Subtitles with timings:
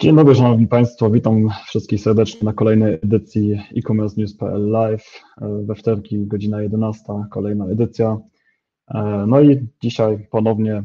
[0.00, 1.10] Dzień dobry, Szanowni Państwo.
[1.10, 5.22] Witam wszystkich serdecznie na kolejnej edycji e-commerce news.pl live.
[5.40, 8.18] We wtorki, godzina 11, kolejna edycja.
[9.26, 10.84] No i dzisiaj ponownie e,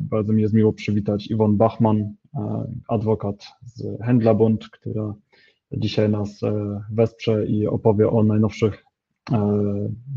[0.00, 2.12] bardzo mi jest miło przywitać Iwon Bachman, e,
[2.88, 5.14] adwokat z Händlerbund, która
[5.72, 8.84] dzisiaj nas e, wesprze i opowie o najnowszych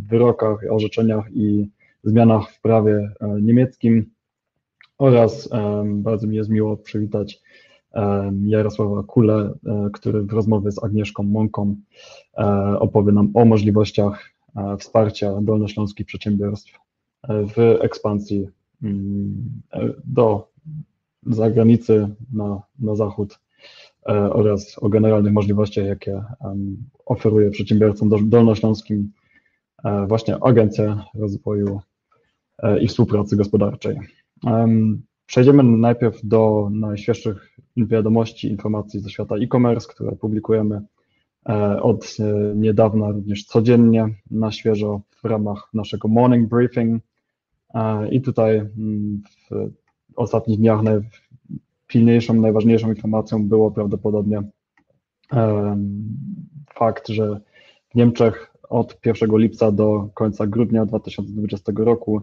[0.10, 1.70] wyrokach, orzeczeniach i
[2.04, 3.12] zmianach w prawie
[3.42, 4.12] niemieckim
[4.98, 5.50] oraz
[5.86, 7.42] bardzo mi jest miło przywitać
[8.46, 9.54] Jarosława Kule,
[9.94, 11.76] który w rozmowie z Agnieszką Mąką
[12.80, 14.30] opowie nam o możliwościach
[14.80, 16.80] wsparcia dolnośląskich przedsiębiorstw
[17.28, 18.48] w ekspansji
[18.84, 19.62] mm,
[20.06, 20.48] do
[21.26, 23.40] zagranicy, na, na zachód
[24.30, 26.24] oraz o generalnych możliwościach, jakie
[27.06, 29.12] oferuje przedsiębiorcom dolnośląskim
[30.08, 31.80] właśnie Agencja Rozwoju
[32.82, 33.98] i Współpracy Gospodarczej.
[35.30, 40.82] Przejdziemy najpierw do najświeższych wiadomości, informacji ze świata e-commerce, które publikujemy
[41.50, 47.04] e, od e, niedawna również codziennie na świeżo w ramach naszego morning briefing.
[47.74, 49.72] E, I tutaj mm, w
[50.16, 54.44] ostatnich dniach najpilniejszą, najważniejszą informacją było prawdopodobnie
[56.74, 57.40] fakt, że
[57.90, 62.22] w Niemczech od 1 lipca do końca grudnia 2020 roku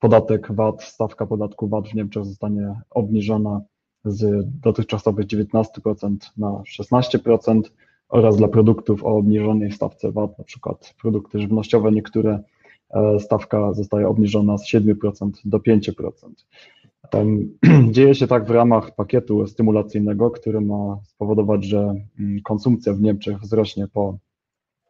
[0.00, 3.60] podatek VAT, stawka podatku VAT w Niemczech zostanie obniżona
[4.04, 7.62] z dotychczasowych 19% na 16%
[8.08, 12.42] oraz dla produktów o obniżonej stawce VAT, na przykład produkty żywnościowe, niektóre
[12.90, 15.92] e, stawka zostaje obniżona z 7% do 5%.
[17.90, 23.40] Dzieje się tak w ramach pakietu stymulacyjnego, który ma spowodować, że mm, konsumpcja w Niemczech
[23.40, 24.18] wzrośnie po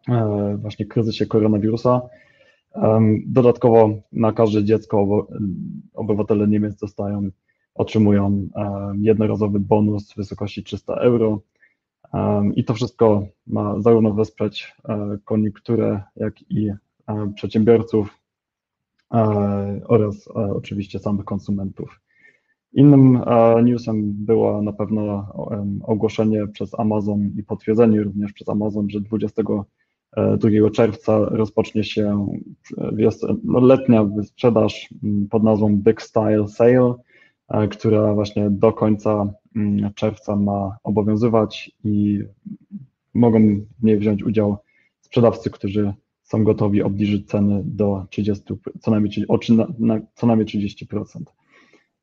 [0.09, 2.01] e, właśnie kryzysie koronawirusa
[3.27, 5.27] Dodatkowo na każde dziecko
[5.95, 7.29] obywatele Niemiec dostają,
[7.75, 8.49] otrzymują
[9.01, 11.41] jednorazowy bonus w wysokości 300 euro.
[12.55, 18.19] I to wszystko ma zarówno wesprzeć e, koniunkturę, jak i e, przedsiębiorców
[19.15, 19.19] e,
[19.89, 22.01] oraz oczywiście samych konsumentów.
[22.73, 23.21] Innym
[23.65, 25.33] newsem było na pewno
[25.83, 29.43] ogłoszenie przez Amazon i potwierdzenie również przez Amazon, że 20
[30.39, 32.27] 2 czerwca rozpocznie się
[33.45, 36.95] no, letnia sprzedaż mm, pod nazwą Big Style Sale,
[37.49, 42.23] e, która właśnie do końca mm, czerwca ma obowiązywać i
[43.15, 43.39] mogą
[43.79, 44.57] w niej wziąć udział
[45.01, 45.93] sprzedawcy, którzy
[46.23, 48.45] są gotowi obniżyć ceny do 30,
[48.81, 49.39] co najmniej, o,
[50.15, 51.23] co najmniej 30%.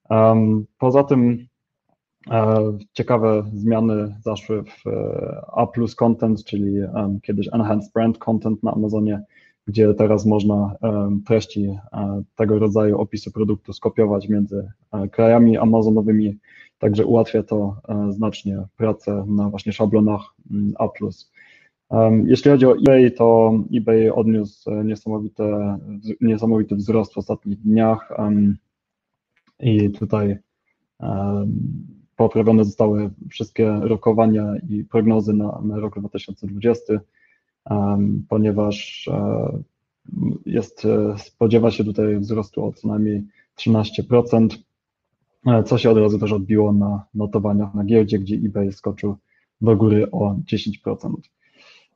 [0.10, 1.55] Um, poza tym E,
[2.94, 6.76] ciekawe zmiany zaszły w e, A Content, czyli
[7.24, 9.22] kiedyś Enhanced Brand Content na Amazonie,
[9.68, 10.76] gdzie teraz można
[11.26, 14.72] treści e, tego rodzaju opisy produktu skopiować między
[15.12, 16.38] krajami amazonowymi,
[16.80, 17.76] także ułatwia to
[18.10, 20.22] znacznie pracę na właśnie szablonach
[20.52, 20.88] mm, A+.
[22.26, 25.78] Jeśli chodzi o eBay, to eBay odniósł niesamowite,
[26.22, 28.10] niesamowity wzrost w ostatnich dniach
[29.60, 30.38] i tutaj
[32.16, 36.94] poprawione zostały wszystkie rokowania i prognozy na, na rok 2020,
[37.70, 39.60] um, ponieważ e,
[40.46, 43.24] jest, e, spodziewa się tutaj wzrostu o co najmniej
[43.60, 44.48] 13%,
[45.48, 49.16] e, co się od razu też odbiło na notowaniach na giełdzie, gdzie eBay skoczył
[49.62, 51.10] do góry o 10%.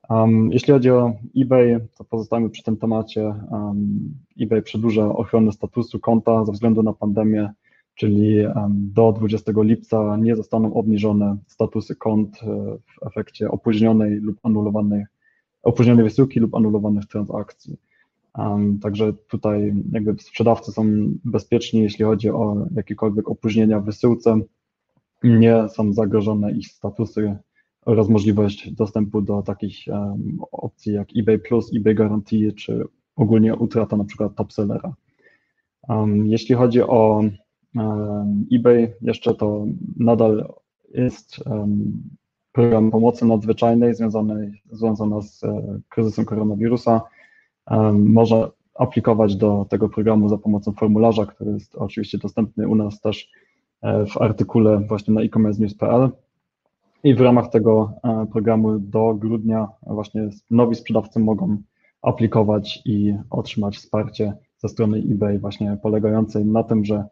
[0.10, 3.34] Um, jeśli chodzi o eBay, to pozostajemy przy tym temacie.
[3.52, 4.00] Um,
[4.42, 7.50] eBay przedłuża ochronę statusu konta ze względu na pandemię
[8.00, 8.38] czyli
[8.70, 12.46] do 20 lipca nie zostaną obniżone statusy kont e,
[12.78, 15.06] w efekcie opóźnionej lub anulowanej,
[15.64, 17.78] opóźnionej wysyłki lub anulowanych transakcji.
[18.82, 20.86] Także tutaj jakby sprzedawcy są
[21.26, 24.40] bezpieczni, jeśli chodzi o jakiekolwiek opóźnienia w wysyłce.
[25.24, 27.38] Nie są zagrożone ich statusy
[27.86, 29.78] oraz możliwość dostępu do takich
[30.52, 32.84] opcji jak eBay Plus, eBay Guarantee, czy
[33.16, 34.48] ogólnie utrata na przykład top.
[36.24, 37.24] Jeśli chodzi o
[38.52, 39.66] eBay jeszcze to
[39.98, 40.54] nadal
[40.94, 41.44] jest
[42.52, 47.02] program pomocy nadzwyczajnej związanej, związana z e, kryzysem koronawirusa.
[47.94, 53.30] Można aplikować do tego programu za pomocą formularza, który jest oczywiście dostępny u nas też
[53.82, 56.10] e, w artykule właśnie na e-commerce news.pl.
[57.04, 61.58] I w ramach tego e, programu do grudnia właśnie nowi sprzedawcy mogą
[62.02, 67.04] aplikować i otrzymać wsparcie ze strony eBay właśnie polegającej na tym, że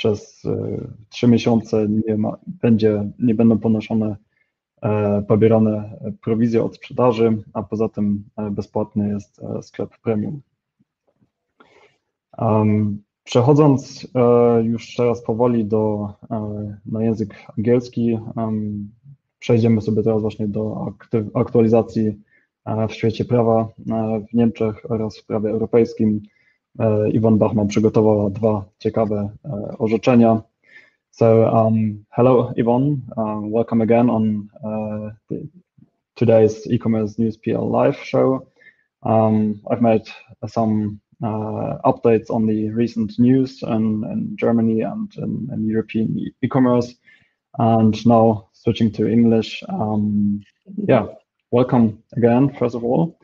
[0.00, 4.16] przez e, trzy miesiące nie, ma, będzie, nie będą ponoszone
[4.82, 10.40] e, pobierane prowizje od sprzedaży, a poza tym e, bezpłatny jest sklep premium.
[13.24, 14.08] Przechodząc
[14.62, 16.08] już teraz powoli do,
[16.86, 18.18] na język angielski,
[19.38, 20.92] przejdziemy sobie teraz właśnie do
[21.34, 22.20] aktualizacji
[22.88, 23.68] w świecie prawa
[24.30, 26.22] w Niemczech oraz w prawie europejskim.
[27.12, 29.28] Iwan Bachman przygotowała dwa ciekawe
[29.78, 30.42] orzeczenia.
[31.10, 33.02] So, um, hello, Yvonne.
[33.16, 35.48] Uh, welcome again on uh, the,
[36.14, 38.46] today's e-commerce news PL live show.
[39.02, 40.08] Um, I've made
[40.46, 46.94] some uh, updates on the recent news in, in Germany and in, in European e-commerce.
[47.58, 49.62] And now switching to English.
[49.68, 50.42] Um,
[50.86, 51.06] yeah,
[51.50, 53.18] welcome again, first of all.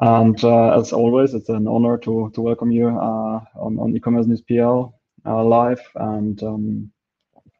[0.00, 4.26] And uh, as always, it's an honor to, to welcome you uh, on, on e-commerce
[4.26, 4.94] news PL
[5.24, 5.80] uh, live.
[5.94, 6.90] And um,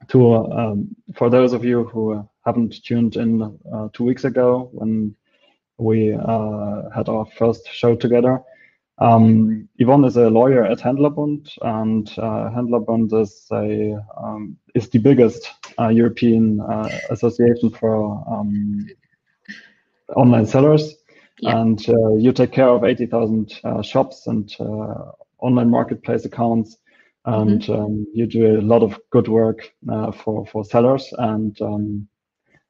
[0.09, 5.15] to um, for those of you who haven't tuned in uh, two weeks ago when
[5.79, 8.41] we uh, had our first show together.
[8.99, 14.99] Um, Yvonne is a lawyer at Händlerbund, and uh, Händlerbund is a um, is the
[14.99, 16.61] biggest European
[17.11, 18.87] association for um,
[20.15, 20.94] online sellers.
[21.41, 21.59] Yeah.
[21.61, 26.79] And uh, you take care of 80,000 uh, shops and uh, online marketplace accounts
[27.27, 27.73] and mm-hmm.
[27.73, 32.09] um, you do a lot of good work uh, for for sellers and um,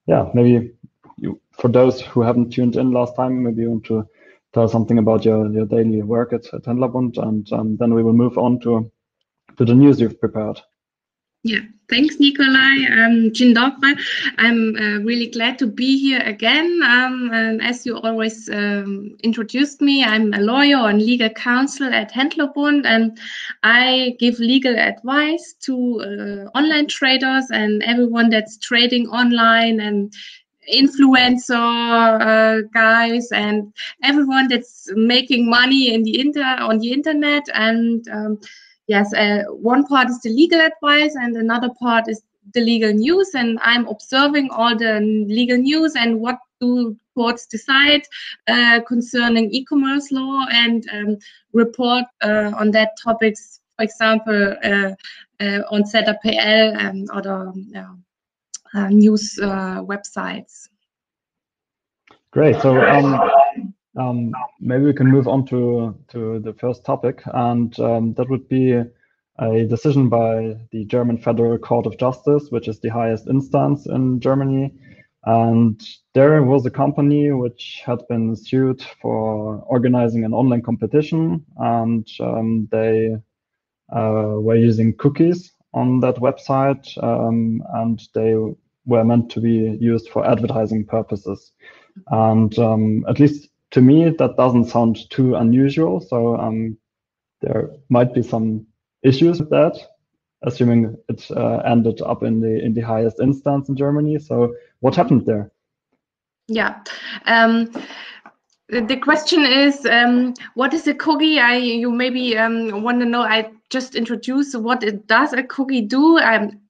[0.06, 0.72] yeah maybe
[1.18, 4.06] you for those who haven't tuned in last time maybe you want to
[4.52, 8.14] tell something about your, your daily work at, at Händlerbund and um, then we will
[8.14, 8.90] move on to
[9.58, 10.60] to the news you've prepared
[11.46, 12.86] yeah, thanks, Nikolai.
[12.90, 13.54] Um, Dzień.
[14.38, 16.80] I'm uh, really glad to be here again.
[16.82, 22.12] Um, and as you always um, introduced me, I'm a lawyer and legal counsel at
[22.12, 23.16] Händlerbund, and
[23.62, 30.12] I give legal advice to uh, online traders and everyone that's trading online and
[30.72, 33.72] influencer uh, guys and
[34.02, 38.36] everyone that's making money in the inter on the internet and um,
[38.86, 42.22] yes, uh, one part is the legal advice and another part is
[42.54, 43.34] the legal news.
[43.34, 48.02] And I'm observing all the legal news and what do courts decide
[48.48, 51.16] uh, concerning e-commerce law and um,
[51.52, 54.92] report uh, on that topics, for example, uh,
[55.40, 57.52] uh, on ZAPL and other
[58.74, 60.68] uh, news websites.
[62.30, 62.60] Great.
[62.60, 63.18] So um,
[63.96, 68.48] um, maybe we can move on to, to the first topic, and um, that would
[68.48, 68.82] be
[69.38, 74.20] a decision by the German Federal Court of Justice, which is the highest instance in
[74.20, 74.72] Germany.
[75.24, 75.80] And
[76.14, 82.68] there was a company which had been sued for organizing an online competition, and um,
[82.70, 83.16] they
[83.94, 88.34] uh, were using cookies on that website, um, and they
[88.86, 91.52] were meant to be used for advertising purposes.
[92.08, 96.00] And um, at least to me, that doesn't sound too unusual.
[96.00, 96.76] So um,
[97.40, 98.66] there might be some
[99.02, 99.76] issues with that,
[100.42, 104.18] assuming it uh, ended up in the in the highest instance in Germany.
[104.18, 105.50] So what happened there?
[106.48, 106.82] Yeah.
[107.26, 107.70] Um,
[108.68, 111.38] the question is, um, what is a cookie?
[111.38, 113.22] I you maybe um, want to know.
[113.22, 116.18] I just introduced what it does a cookie do.
[116.18, 116.60] Um,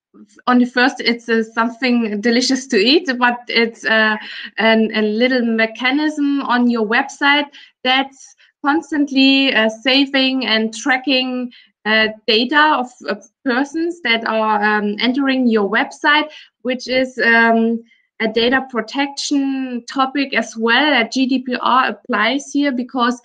[0.47, 4.17] on the first it's uh, something delicious to eat but it's uh,
[4.59, 7.47] an, a little mechanism on your website
[7.85, 8.35] that's
[8.65, 11.51] constantly uh, saving and tracking
[11.85, 16.29] uh, data of, of, persons that are um, entering your website
[16.63, 17.81] which is um,
[18.21, 23.21] a data protection topic as well that gdpr applies here because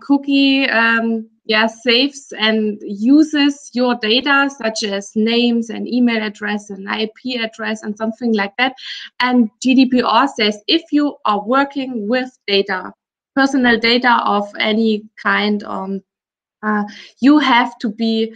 [0.00, 6.86] cookie um, yeah, saves and uses your data, such as names and email address and
[6.88, 8.72] IP address and something like that.
[9.18, 12.92] And GDPR says if you are working with data,
[13.34, 16.04] personal data of any kind, um,
[16.62, 16.84] uh,
[17.20, 18.32] you have to be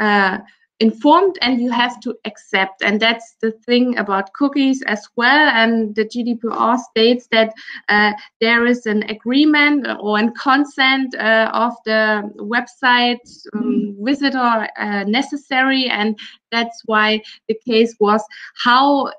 [0.00, 0.38] uh,
[0.80, 2.82] informed and you have to accept.
[2.82, 5.48] And that's the thing about cookies as well.
[5.48, 7.54] And the gdpr states that
[7.88, 15.04] uh, there is an agreement or a consent uh, of the website um, visitor uh,
[15.04, 15.86] necessary.
[15.86, 16.18] And
[16.52, 18.22] that's why the case was
[18.62, 19.12] how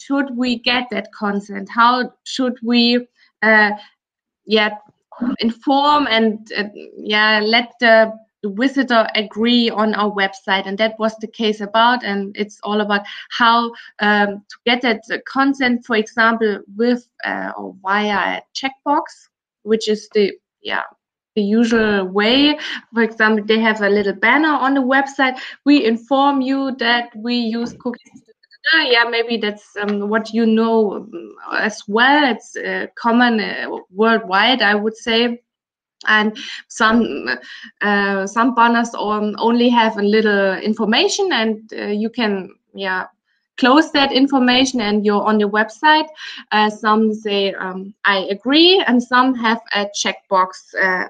[0.00, 1.68] should we get that consent?
[1.70, 3.06] How should we
[3.42, 3.70] uh,
[4.44, 4.76] yeah
[5.38, 6.64] inform and uh,
[6.98, 8.12] yeah let the
[8.48, 13.02] visitor agree on our website and that was the case about and it's all about
[13.30, 19.04] how um, to get that consent for example with uh, or via a checkbox
[19.62, 20.82] which is the yeah
[21.34, 22.58] the usual way.
[22.94, 25.38] For example they have a little banner on the website.
[25.66, 28.22] We inform you that we use cookies
[28.84, 32.30] yeah maybe that's um, what you know um, as well.
[32.30, 35.40] It's uh, common uh, worldwide i would say
[36.06, 36.36] and
[36.68, 37.28] some
[37.82, 43.06] uh, some banners only have a little information and uh, you can yeah
[43.58, 46.06] close that information and you're on your website.
[46.52, 50.48] Uh, some say um, i agree and some have a checkbox
[50.82, 51.08] uh,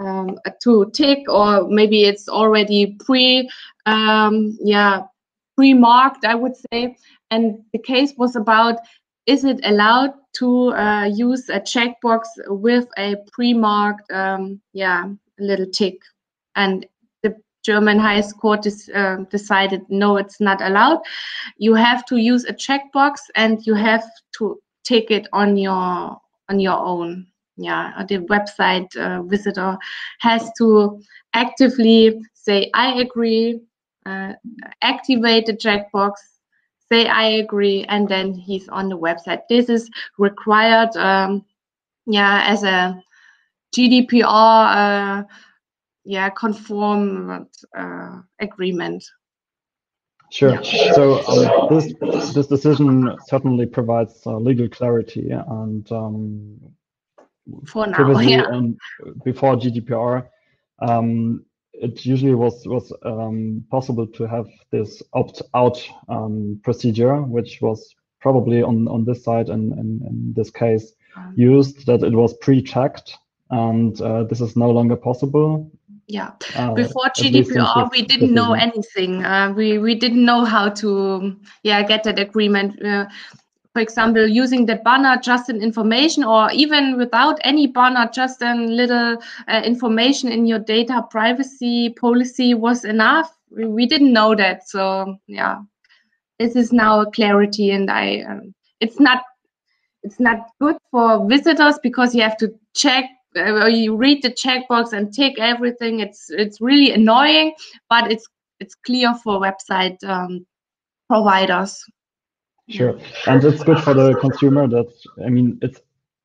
[0.00, 3.48] um, to tick or maybe it's already pre
[3.86, 5.02] um, yeah
[5.56, 6.96] pre-marked i would say.
[7.30, 8.76] And the case was about
[9.26, 16.00] is it allowed to uh, use a checkbox with a pre-marked um, yeah little tick?
[16.54, 16.86] And
[17.22, 21.00] the german highest court is, uh, decided no it's not allowed.
[21.58, 24.04] You have to use a checkbox and you have
[24.38, 26.18] to take it on your
[26.48, 27.26] on your own.
[27.56, 29.76] Yeah the website uh, visitor
[30.20, 31.00] has to
[31.32, 33.60] actively say i agree
[34.06, 34.32] uh,
[34.82, 36.12] activate the checkbox
[36.90, 39.42] say I agree, and then he's on the website.
[39.48, 41.44] This is required, um,
[42.06, 43.02] yeah, as a
[43.74, 45.24] GDPR, uh,
[46.04, 49.04] yeah, conform uh, agreement.
[50.30, 50.60] Sure.
[50.62, 50.92] Yeah.
[50.92, 51.94] So um, this
[52.34, 56.58] this decision certainly provides uh, legal clarity, and um,
[57.66, 58.44] for now, yeah.
[59.24, 60.26] Before GDPR,
[60.80, 61.45] um,
[61.80, 65.78] it usually was was um, possible to have this opt-out
[66.08, 71.32] um, procedure, which was probably on on this side and in, in, this case um,
[71.36, 73.16] used that it was pre-checked,
[73.50, 75.70] and uh, this is no longer possible.
[76.08, 79.24] Yeah, uh, before GDPR, we didn't know anything.
[79.24, 83.06] Uh, we we didn't know how to yeah get that agreement uh,
[83.76, 88.54] for example, using the banner just in information or even without any banner, just a
[88.54, 89.18] little
[89.48, 93.30] uh, information in your data privacy policy was enough.
[93.50, 94.66] We, didn't know that.
[94.66, 95.60] So yeah,
[96.38, 99.24] this is now a clarity and I, um, it's not,
[100.02, 103.04] it's not good for visitors because you have to check
[103.36, 106.00] uh, you read the checkbox and tick everything.
[106.00, 107.52] It's, it's really annoying,
[107.90, 108.26] but it's,
[108.58, 110.46] it's clear for website um,
[111.10, 111.78] providers.
[112.68, 114.66] Sure, and it's good for the consumer.
[114.66, 114.92] That
[115.24, 115.80] I mean, it's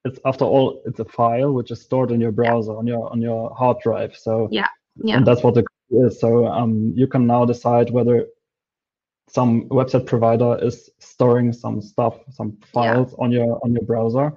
[0.06, 3.22] it's after all, it's a file which is stored in your browser on your on
[3.22, 4.16] your hard drive.
[4.16, 4.68] So yeah,
[5.04, 6.20] yeah, and that's what it is.
[6.20, 8.26] So um, you can now decide whether
[9.30, 13.24] some website provider is storing some stuff, some files yeah.
[13.24, 14.34] on your on your browser,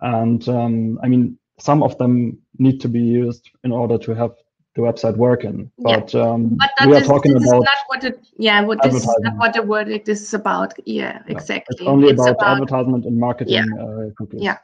[0.00, 4.32] and um, I mean, some of them need to be used in order to have
[4.74, 5.70] the website working.
[5.78, 6.22] But, yeah.
[6.22, 9.16] um, but we are talking this about is not what it, yeah, what this is
[9.20, 10.72] not what the verdict is about.
[10.86, 11.76] Yeah, exactly.
[11.78, 13.64] It's only it's about, about, advertisement and marketing yeah.
[13.78, 14.58] Uh, yeah.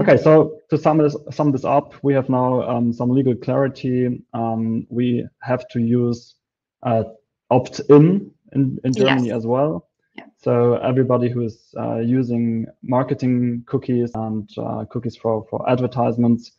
[0.00, 4.22] Okay, so to sum this sum this up, we have now um, some legal clarity.
[4.32, 6.36] Um, we have to use
[6.82, 7.04] uh,
[7.50, 9.36] opt-in in, in Germany yes.
[9.36, 9.88] as well.
[10.16, 10.24] Yeah.
[10.38, 16.52] So everybody who is uh, using marketing cookies and uh, cookies for for advertisements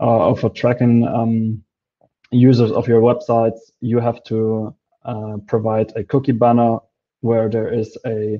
[0.00, 1.62] uh, or for tracking um,
[2.32, 4.74] users of your websites, you have to
[5.04, 6.78] uh, provide a cookie banner
[7.20, 8.38] where there is a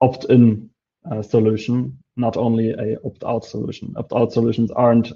[0.00, 0.70] opt-in
[1.10, 3.94] uh, solution, not only a opt-out solution.
[3.96, 5.12] Opt-out solutions aren't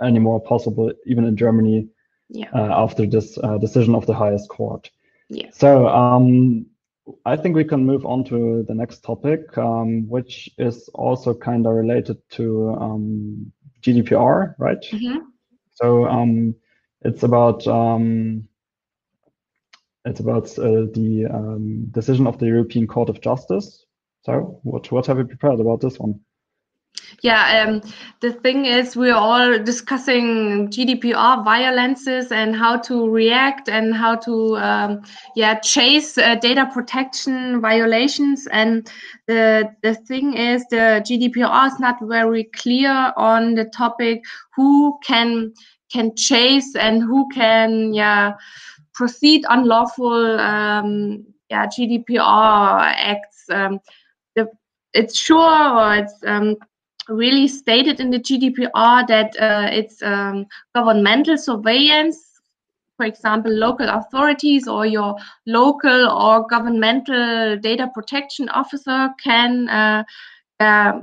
[0.00, 1.88] anymore possible, even in Germany,
[2.28, 2.48] yeah.
[2.54, 4.90] uh, after this uh, decision of the highest court.
[5.28, 5.50] Yeah.
[5.52, 6.66] So um,
[7.24, 11.66] I think we can move on to the next topic, um, which is also kind
[11.66, 14.84] of related to um, GDPR, right?
[14.92, 15.18] Mm -hmm.
[15.74, 16.54] So um,
[17.02, 18.48] it's about um,
[20.04, 23.84] it's about uh, the um, decision of the European Court of Justice.
[24.22, 26.20] So, what what have you prepared about this one?
[27.22, 27.82] Yeah, um,
[28.20, 34.56] the thing is, we're all discussing GDPR violences and how to react and how to,
[34.58, 35.02] um,
[35.34, 38.46] yeah, chase uh, data protection violations.
[38.52, 38.90] And
[39.26, 44.22] the the thing is, the GDPR is not very clear on the topic
[44.54, 45.52] who can
[45.90, 48.34] can chase and who can yeah
[48.94, 53.44] proceed unlawful um, yeah GDPR acts.
[53.50, 53.80] Um,
[54.34, 54.48] the,
[54.92, 56.56] it's sure or it's um,
[57.08, 62.24] really stated in the GDPR that uh, it's um, governmental surveillance.
[62.96, 65.14] For example, local authorities or your
[65.46, 70.02] local or governmental data protection officer can uh,
[70.58, 71.00] uh,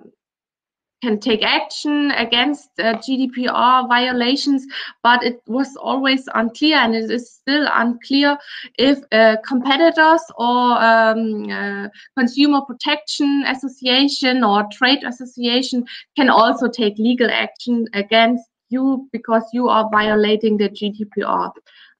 [1.01, 4.65] can take action against uh, GDPR violations,
[5.03, 8.37] but it was always unclear and it is still unclear
[8.77, 11.87] if uh, competitors or um, uh,
[12.17, 15.85] consumer protection association or trade association
[16.15, 21.51] can also take legal action against you because you are violating the GDPR.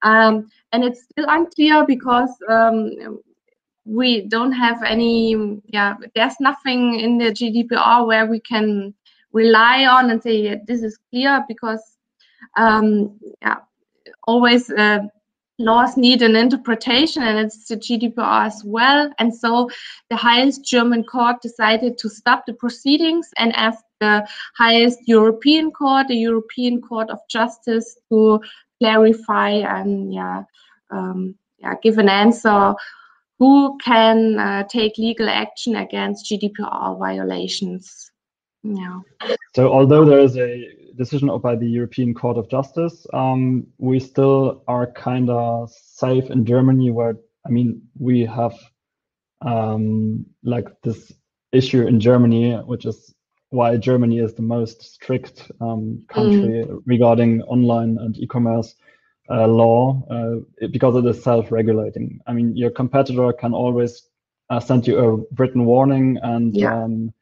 [0.02, 2.90] Um, and it's still unclear because um,
[3.86, 8.92] we don't have any yeah there's nothing in the gdpr where we can
[9.32, 11.96] rely on and say yeah, this is clear because
[12.56, 13.58] um, yeah,
[14.26, 15.00] always uh,
[15.58, 19.10] laws need an interpretation and it's the GDPR as well.
[19.18, 19.70] And so
[20.10, 24.26] the highest German court decided to stop the proceedings and asked the
[24.56, 28.40] highest European court, the European Court of Justice, to
[28.80, 30.42] clarify and yeah,
[30.90, 32.74] um, yeah, give an answer
[33.38, 38.10] who can uh, take legal action against GDPR violations.
[38.62, 39.00] Yeah.
[39.54, 44.64] So although there is a decision by the European Court of Justice, um, we still
[44.66, 47.16] are kind of safe in Germany where,
[47.46, 48.54] I mean, we have
[49.42, 51.12] um, like this
[51.52, 53.14] issue in Germany, which is
[53.50, 56.82] why Germany is the most strict um, country mm.
[56.86, 58.74] regarding online and e-commerce
[59.30, 62.20] uh, law uh, because it is self-regulating.
[62.26, 64.02] I mean, your competitor can always
[64.50, 66.84] uh, send you a written warning, and yeah.
[66.84, 67.12] um,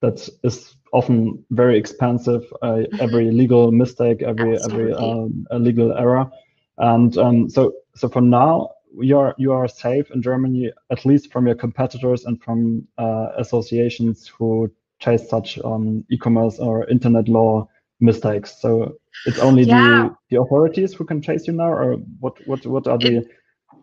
[0.00, 2.42] that is often very expensive.
[2.62, 3.00] Mm-hmm.
[3.00, 4.92] Every legal mistake, every Absolutely.
[4.92, 6.30] every um, legal error,
[6.78, 11.32] and um, so so for now you are you are safe in Germany, at least
[11.32, 17.68] from your competitors and from uh, associations who chase such um, e-commerce or internet law
[18.00, 18.60] mistakes.
[18.60, 20.08] So it's only yeah.
[20.08, 23.26] the, the authorities who can chase you now, or what what what are the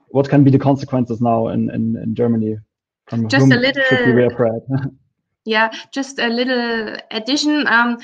[0.09, 2.57] what can be the consequences now in in, in Germany?
[3.07, 3.83] From just a little.
[3.85, 4.61] Should be afraid?
[5.45, 7.67] yeah, just a little addition.
[7.67, 7.99] Um,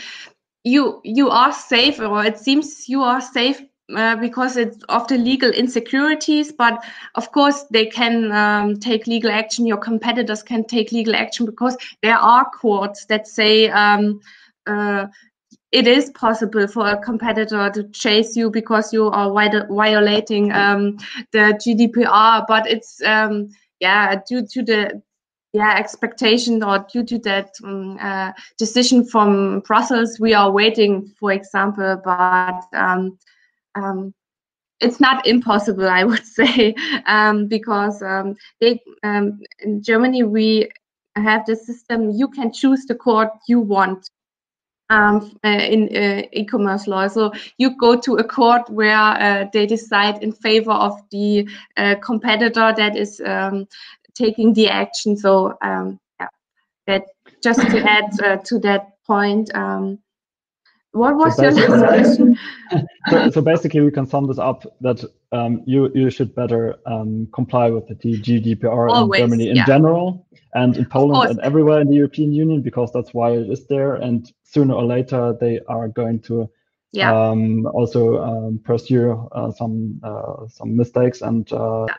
[0.63, 3.61] you you are safe, or it seems you are safe
[3.95, 6.51] uh, because it's of the legal insecurities.
[6.51, 6.83] But
[7.15, 9.65] of course, they can um, take legal action.
[9.65, 14.21] Your competitors can take legal action because there are courts that say um,
[14.67, 15.07] uh,
[15.73, 20.97] it is possible for a competitor to chase you because you are violating um,
[21.31, 23.49] the GDPR, but it's um,
[23.79, 25.01] yeah due to the
[25.51, 31.31] yeah expectation or due to that um, uh, decision from Brussels, we are waiting, for
[31.31, 33.17] example, but um,
[33.73, 34.13] um,
[34.79, 36.75] it's not impossible, I would say,
[37.07, 37.99] um, because
[38.61, 40.69] they in Germany we
[41.15, 44.07] have the system you can choose the court you want
[44.93, 47.07] um, uh, in uh, e-commerce law.
[47.07, 51.95] So you go to a court where uh, they decide in favor of the uh,
[52.01, 53.67] competitor that is um,
[54.13, 55.17] taking the action.
[55.17, 56.27] So um, yeah,
[56.87, 57.05] that
[57.41, 59.53] just to add uh, to that point.
[59.55, 59.99] Um,
[60.93, 62.37] what was so your last question?
[63.09, 67.27] so, so, basically, we can sum this up that um, you you should better um,
[67.33, 69.65] comply with the GDPR Always, in Germany in yeah.
[69.65, 73.65] general and in Poland and everywhere in the European Union because that's why it is
[73.67, 73.95] there.
[73.95, 76.47] And sooner or later, they are going to
[76.91, 77.11] yeah.
[77.11, 81.21] um, also um, pursue uh, some uh, some mistakes.
[81.21, 81.95] And uh, yeah.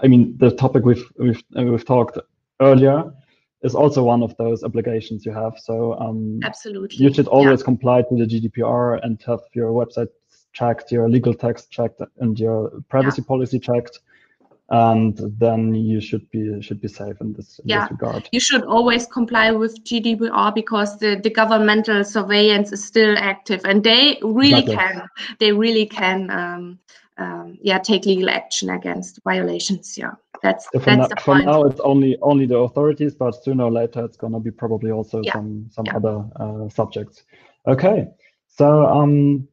[0.00, 2.18] I mean, the topic we've we've we've talked
[2.60, 3.12] earlier
[3.62, 5.54] is also one of those obligations you have.
[5.58, 7.64] So um, absolutely, you should always yeah.
[7.64, 10.08] comply to the GDPR and have your website
[10.52, 13.28] checked, your legal text checked, and your privacy yeah.
[13.28, 14.00] policy checked.
[14.70, 17.84] And then you should be should be safe in this, in yeah.
[17.84, 18.28] this regard.
[18.32, 23.82] You should always comply with GDPR because the, the governmental surveillance is still active, and
[23.82, 24.76] they really exactly.
[24.76, 26.78] can they really can um,
[27.16, 29.96] um, yeah take legal action against violations.
[29.96, 30.12] Yeah.
[30.42, 31.22] That's so that's now.
[31.22, 34.90] For now, it's only only the authorities, but sooner or later, it's gonna be probably
[34.90, 35.32] also yeah.
[35.32, 35.96] some some yeah.
[35.96, 37.24] other uh, subjects.
[37.66, 38.06] Okay,
[38.48, 39.48] so um,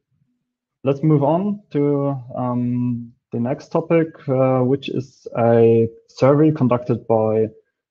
[0.84, 7.48] let's move on to um, the next topic, uh, which is a survey conducted by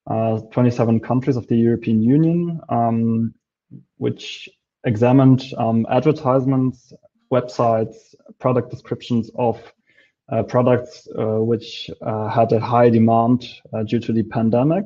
[0.07, 3.33] uh, 27 countries of the European Union, um,
[3.97, 4.47] which
[4.85, 6.93] examined um, advertisements,
[7.31, 9.59] websites, product descriptions of
[10.29, 13.47] uh, products uh, which uh, had a high demand
[13.85, 14.85] due to the pandemic.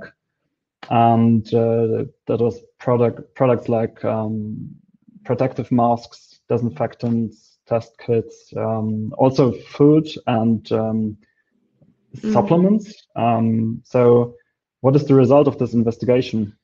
[0.89, 4.75] And that was product products like um,
[5.23, 11.17] protective masks, disinfectants, test kits, um, also food and um,
[12.15, 12.33] mm.
[12.33, 13.07] supplements.
[13.15, 14.35] Um, so,
[14.81, 16.57] what is the result of this investigation?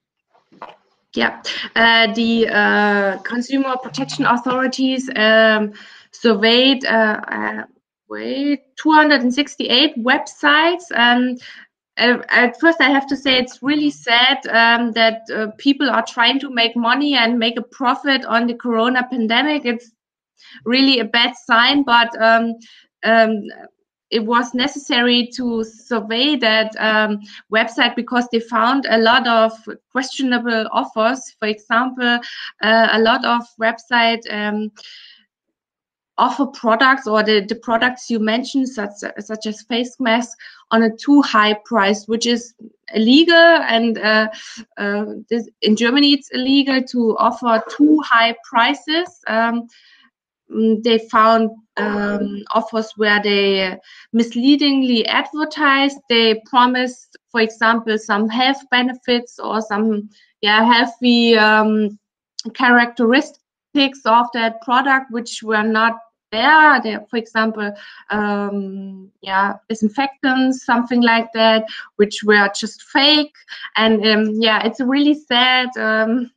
[1.14, 1.42] Yeah,
[1.76, 5.74] uh, the uh, consumer protection authorities um,
[6.12, 7.64] surveyed uh,
[8.10, 11.38] wait 268 websites um,
[11.98, 16.39] at first i have to say it's really sad um, that uh, people are trying
[16.39, 19.65] to make money and make a profit on the corona pandemic.
[19.65, 19.91] It's
[20.65, 22.56] really a bad sign but um,
[23.04, 23.44] um,
[24.12, 27.20] it was necessary to survey that um,
[27.52, 29.52] website because they found a lot of
[29.91, 31.36] questionable offers.
[31.39, 32.20] For example
[32.62, 34.72] uh, a lot of website um,
[36.17, 40.36] offer products or the, the products you mentioned, such, such as face masks,
[40.71, 42.54] on a too high price, which is
[42.93, 43.36] illegal.
[43.36, 44.30] And uh,
[44.78, 49.10] uh, this, in Germany, it's illegal to offer too high prices.
[49.28, 49.67] Um,
[50.51, 53.78] mm, they found um, offers where they
[54.13, 55.97] misleadingly advertised.
[56.10, 60.10] They promised, for example, some health benefits or some
[60.41, 61.99] yeah healthy um,
[62.54, 65.97] characteristics of that product, which were not
[66.32, 66.82] there.
[66.82, 67.72] There, for example,
[68.10, 71.66] um, yeah, disinfectants, something like that,
[71.98, 73.36] which were just fake.
[73.76, 76.32] And um, yeah, it's a really sad um,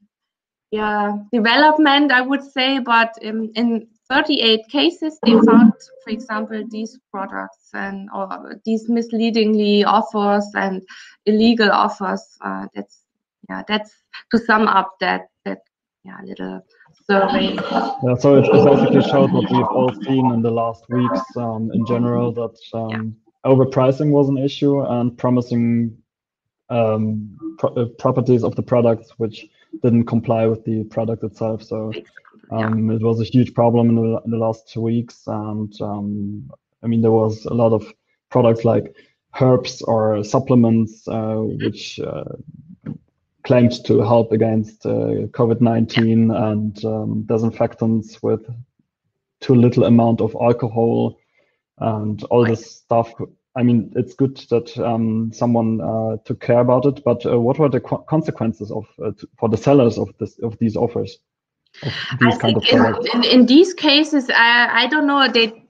[0.71, 2.79] yeah development, I would say.
[2.79, 5.73] But um, in 38 cases, they found,
[6.05, 10.83] for example, these products and or these misleadingly offers and
[11.27, 12.23] illegal offers.
[12.41, 13.05] Uh, that's
[13.49, 13.93] yeah, that's
[14.31, 15.59] to sum up that that
[16.05, 16.63] yeah little
[17.11, 17.55] survey.
[17.55, 21.71] Yeah, so it, it basically showed what we've all seen in the last weeks um,
[21.73, 23.51] in general that um, yeah.
[23.51, 25.97] overpricing was an issue and promising
[26.71, 29.47] um, pro uh, properties of the products which
[29.83, 31.63] didn't comply with the product itself.
[31.63, 31.93] So
[32.51, 35.23] um, it was a huge problem in the, in the last two weeks.
[35.27, 36.51] And um,
[36.83, 37.91] I mean, there was a lot of
[38.31, 38.95] products like
[39.41, 42.25] herbs or supplements, uh, which uh,
[43.45, 48.45] claimed to help against uh, COVID-19 and um, disinfectants with
[49.41, 51.19] too little amount of alcohol
[51.79, 53.13] and all this stuff.
[53.57, 57.59] I mean, it's good that um, someone uh, took care about it, but uh, what
[57.59, 61.19] were the co consequences of uh, for the sellers of this of these offers?
[61.83, 65.29] Of these I kind of in, in, in, these cases, I, I don't know.
[65.29, 65.68] They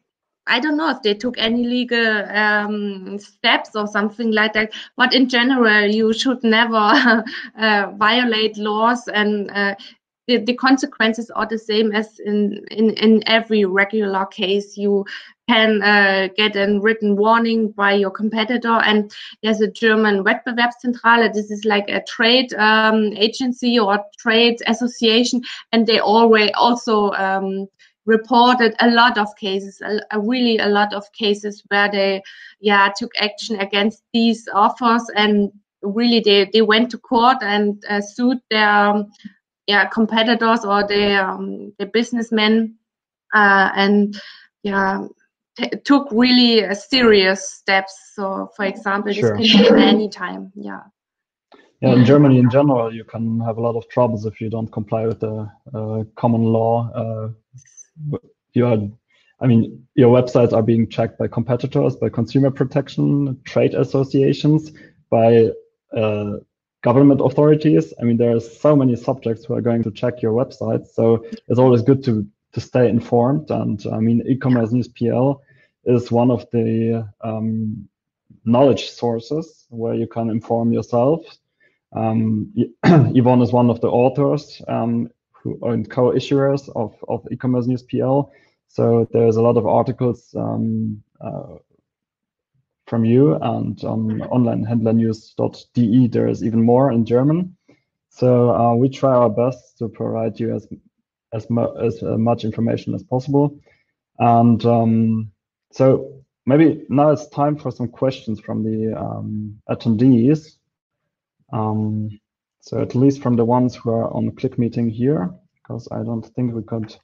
[0.49, 4.73] I don't know if they took any legal um, steps or something like that.
[4.97, 6.77] But in general, you should never
[7.59, 9.75] uh, violate laws, and uh,
[10.27, 14.77] the, the consequences are the same as in in, in every regular case.
[14.77, 15.05] You
[15.49, 18.81] can uh, get a written warning by your competitor.
[18.85, 19.11] And
[19.43, 21.33] there's a German Wettbewerbszentrale.
[21.33, 25.41] This is like a trade um, agency or trade association,
[25.73, 27.67] and they always also um,
[28.09, 32.23] reported a lot of cases, a, a, really a lot of cases where they,
[32.59, 38.01] yeah, took action against these offers and really they, they went to court and uh,
[38.01, 39.07] sued their um,
[39.67, 42.75] yeah competitors or their um, the businessmen
[43.35, 44.21] uh, and
[44.63, 45.07] yeah
[45.85, 48.13] took really uh, serious steps.
[48.15, 49.37] So, for example, sure.
[49.37, 50.53] this can happen anytime.
[50.55, 50.81] Yeah.
[51.81, 54.71] Yeah, in Germany in general, you can have a lot of troubles if you don't
[54.73, 57.29] comply with the uh, common law uh,
[58.53, 58.91] your
[59.41, 64.73] I mean, your websites are being checked by competitors, by consumer protection, trade associations,
[65.11, 65.51] by
[65.97, 66.39] uh,
[66.83, 67.95] government authorities.
[68.01, 70.89] I mean, there are so many subjects who are going to check your website.
[70.89, 73.51] So it's always good to to stay informed.
[73.51, 75.43] And I mean, e-commerce news PL
[75.85, 77.89] is one of the um,
[78.45, 81.21] knowledge sources where you can inform yourself.
[81.95, 82.53] Um,
[82.85, 84.63] Yvonne is one of the authors.
[84.67, 85.11] Um,
[85.61, 88.33] who are co-issuers of, of e-commerce news PL.
[88.69, 91.57] So there's a lot of articles um, uh,
[92.87, 97.57] from you and on onlinehändlernews.de there is even more in German.
[98.11, 100.67] So uh, we try our best to provide you as
[101.33, 103.59] as, mu as uh, much information as possible.
[104.19, 105.31] And um,
[105.73, 110.57] so maybe now it's time for some questions from the um, attendees.
[111.53, 112.19] Um,
[112.69, 116.05] so at least from the ones who are on the click meeting here, because I
[116.05, 116.95] don't think we could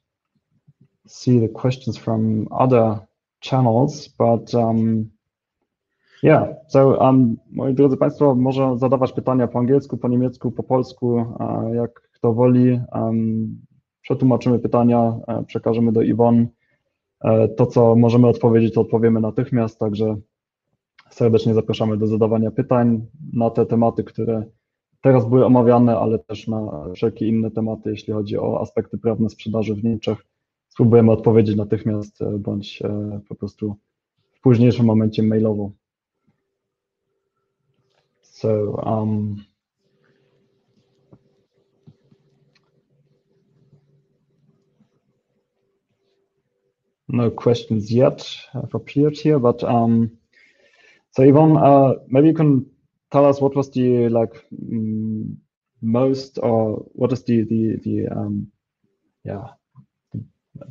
[1.07, 3.01] see the questions from other
[3.41, 5.11] channels, but um,
[6.23, 11.37] yeah, so um, moi drodzy Państwo, może zadawać pytania po angielsku, po niemiecku, po polsku,
[11.75, 12.81] jak kto woli.
[12.93, 13.57] Um,
[14.03, 16.47] przetłumaczymy pytania, e, przekażemy do Iwon.
[17.21, 20.17] E, to, co możemy odpowiedzieć, to odpowiemy natychmiast, także
[21.11, 24.45] serdecznie zapraszamy do zadawania pytań na te tematy, które
[25.05, 29.75] teraz były omawiane, ale też na wszelkie inne tematy, jeśli chodzi o aspekty prawne sprzedaży
[29.75, 30.19] w Niemczech.
[30.69, 33.77] Spróbujemy odpowiedzieć natychmiast e, bądź e, po prostu
[34.33, 35.71] w późniejszym momencie mailowo.
[38.23, 39.37] So, um,
[47.09, 50.09] no questions yet have appeared here, but um,
[51.11, 52.74] so Yvonne, uh, maybe you can
[53.15, 55.37] tell us what was the like mm,
[55.81, 58.49] most or what is the the the um,
[59.25, 59.47] yeah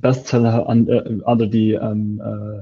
[0.02, 2.60] bestseller under under the um, uh,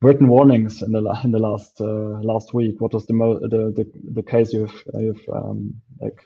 [0.00, 2.80] written warnings in the in the last uh, last week?
[2.80, 6.20] What was the mo the, the the case you've you've um, like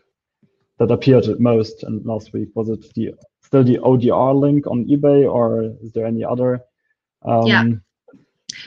[0.78, 2.48] that appeared most in last week?
[2.54, 6.62] Was it the still the ODR link on eBay, or is there any other?
[7.22, 7.64] Um, yeah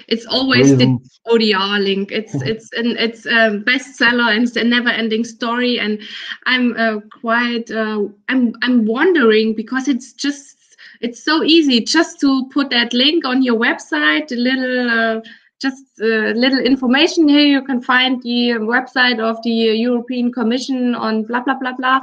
[0.07, 1.19] it's always Reasons.
[1.25, 2.11] the ODR link.
[2.11, 5.79] It's it's an it's a bestseller and it's a never-ending story.
[5.79, 6.01] And
[6.45, 10.57] I'm uh, quite uh, I'm I'm wondering because it's just
[11.01, 15.21] it's so easy just to put that link on your website, a little uh,
[15.61, 17.45] just a little information here.
[17.45, 22.01] You can find the website of the European Commission on blah blah blah blah,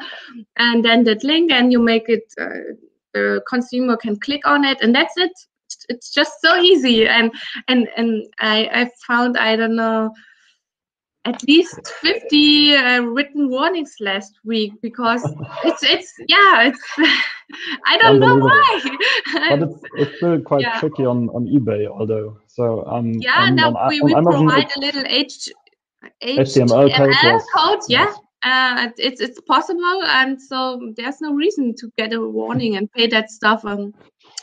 [0.57, 2.33] and then that link, and you make it.
[2.41, 2.75] Uh,
[3.15, 5.33] the consumer can click on it, and that's it.
[5.89, 7.33] It's just so easy, and
[7.69, 10.13] and and I I found I don't know
[11.27, 15.23] at least 50 uh, written warnings last week because
[15.65, 16.81] it's it's yeah it's
[17.87, 18.81] i don't know why.
[19.33, 20.79] But it's, it's still quite yeah.
[20.81, 22.39] tricky on on ebay although.
[22.47, 25.49] So um yeah now I'm, we, we provide a little H,
[26.23, 28.15] html, HTML code, yeah.
[28.43, 33.09] Uh, it's it's possible and so there's no reason to get a warning and pay
[33.09, 33.93] that stuff um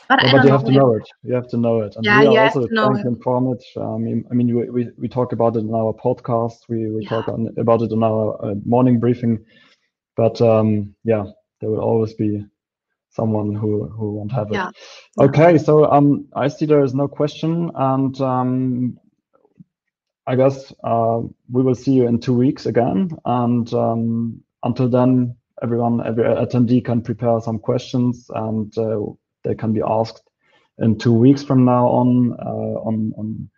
[0.08, 1.08] but, but you have to know it.
[1.22, 1.96] You have to know it.
[1.96, 3.64] And yeah, we are also trying to inform it.
[3.76, 6.68] Um, I mean, we, we, we talk about it in our podcast.
[6.68, 7.08] We, we yeah.
[7.08, 9.44] talk on, about it in our uh, morning briefing.
[10.16, 11.24] But um, yeah,
[11.60, 12.44] there will always be
[13.10, 14.54] someone who, who won't have it.
[14.54, 14.70] Yeah.
[15.18, 17.70] Okay, so um, I see there is no question.
[17.74, 18.98] And um,
[20.26, 23.10] I guess uh, we will see you in two weeks again.
[23.24, 29.00] And um, until then, everyone, every attendee can prepare some questions and uh,
[29.44, 30.22] they can be asked
[30.78, 33.50] in two weeks from now on uh, on on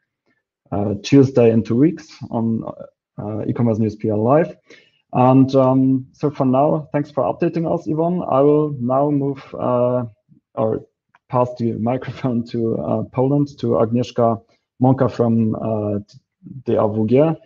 [0.72, 2.62] uh, Tuesday in two weeks on
[3.18, 4.56] uh, e-commerce news PL live.
[5.12, 8.22] And um, so for now, thanks for updating us, Yvonne.
[8.28, 10.84] I will now move or
[11.28, 14.42] pass the microphone to Poland to Agnieszka
[14.82, 15.54] Monka from
[16.64, 17.36] DAWG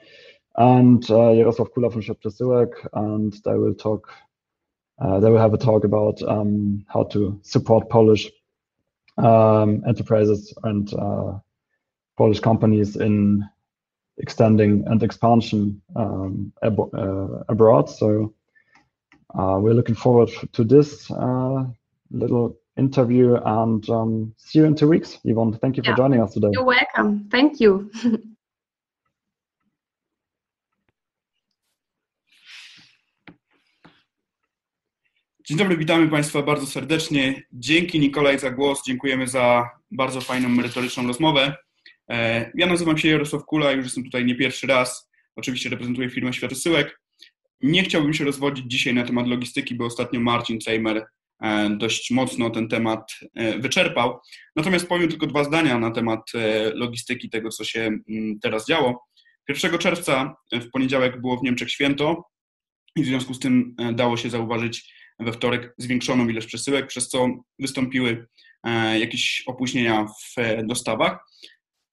[0.56, 4.29] and uh, Jarosław Kula from Szep Przesyłek, and they will talk uh,
[5.00, 8.30] they will have a talk about um, how to support Polish
[9.18, 11.38] um, enterprises and uh,
[12.16, 13.48] Polish companies in
[14.18, 17.88] extending and expansion um, ab uh, abroad.
[17.88, 18.34] So
[19.38, 21.64] uh, we're looking forward to this uh,
[22.10, 25.18] little interview and um, see you in two weeks.
[25.24, 26.48] Yvonne, thank you for joining us today.
[26.52, 27.28] You're welcome.
[27.30, 27.90] Thank you.
[35.50, 37.42] Dzień dobry, witamy Państwa bardzo serdecznie.
[37.52, 41.56] Dzięki Nikolaj za głos, dziękujemy za bardzo fajną, merytoryczną rozmowę.
[42.10, 45.10] E, ja nazywam się Jarosław Kula, już jestem tutaj nie pierwszy raz.
[45.36, 47.00] Oczywiście reprezentuję firmę Światosyłek.
[47.60, 51.06] Nie chciałbym się rozwodzić dzisiaj na temat logistyki, bo ostatnio Marcin Sejmer
[51.42, 54.18] e, dość mocno ten temat e, wyczerpał.
[54.56, 56.20] Natomiast powiem tylko dwa zdania na temat
[56.74, 59.06] logistyki, tego co się mm, teraz działo.
[59.48, 62.24] 1 czerwca w poniedziałek było w Niemczech święto
[62.96, 67.28] i w związku z tym dało się zauważyć we wtorek zwiększoną ilość przesyłek, przez co
[67.58, 68.26] wystąpiły
[68.64, 71.18] e, jakieś opóźnienia w e, dostawach.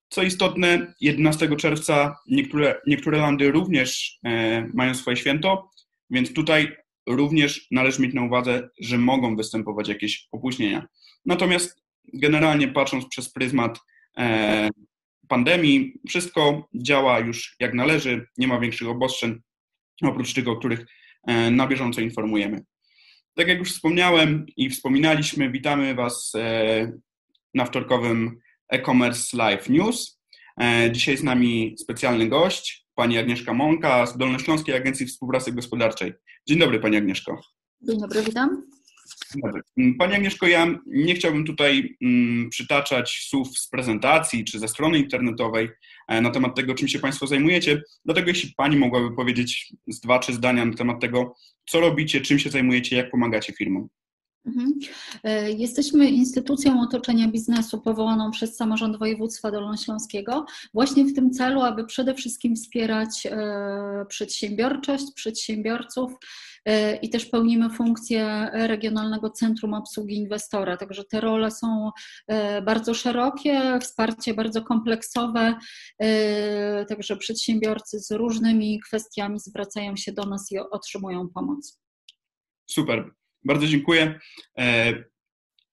[0.08, 5.70] Co istotne, 11 czerwca niektóre, niektóre landy również e, mają swoje święto,
[6.10, 10.86] więc tutaj również należy mieć na uwadze, że mogą występować jakieś opóźnienia.
[11.26, 11.82] Natomiast
[12.14, 13.78] generalnie patrząc przez pryzmat
[15.28, 19.38] pandemii, wszystko działa już jak należy, nie ma większych obostrzeń,
[20.02, 20.86] oprócz tych, o których
[21.50, 22.64] na bieżąco informujemy.
[23.38, 26.92] Tak jak już wspomniałem i wspominaliśmy, witamy Was e,
[27.54, 30.20] na wtorkowym e-commerce live news.
[30.60, 36.12] E, dzisiaj z nami specjalny gość, pani Agnieszka Monka z Dolnośląskiej Agencji Współpracy Gospodarczej.
[36.48, 37.40] Dzień dobry Pani Agnieszko.
[37.82, 38.62] Dzień dobry, witam.
[39.76, 44.98] Mm, pani Agnieszko, ja nie chciałbym tutaj mm, przytaczać słów z prezentacji czy ze strony
[44.98, 45.68] internetowej
[46.08, 47.82] e, na temat tego, czym się Państwo zajmujecie.
[48.04, 51.34] Dlatego jeśli Pani mogłaby powiedzieć z dwa, trzy zdania na temat tego,
[51.66, 53.88] co robicie, czym się zajmujecie, jak pomagacie firmom.
[54.46, 54.72] Mhm.
[55.24, 61.84] E, jesteśmy instytucją otoczenia biznesu powołaną przez samorząd województwa dolnośląskiego właśnie w tym celu, aby
[61.84, 66.12] przede wszystkim wspierać e, przedsiębiorczość, przedsiębiorców
[66.64, 70.76] e, i też pełnimy funkcję Regionalnego Centrum Obsługi Inwestora.
[70.76, 71.90] Także te role są
[72.66, 75.54] bardzo szerokie, wsparcie bardzo kompleksowe,
[76.88, 81.80] także przedsiębiorcy z różnymi kwestiami zwracają się do nas i otrzymują pomoc.
[82.66, 83.17] Super.
[83.44, 84.18] Bardzo dziękuję.
[84.58, 84.94] E,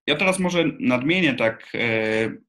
[0.06, 1.78] ja teraz może nadmienię tak, e,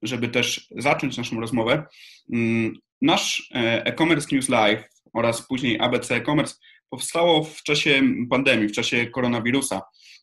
[0.02, 1.84] żeby też zacząć naszą rozmowę.
[2.32, 6.54] Mm, nasz e, e-commerce news live oraz później ABC e-commerce
[6.90, 9.80] powstało w czasie pandemii, w czasie koronawirusa.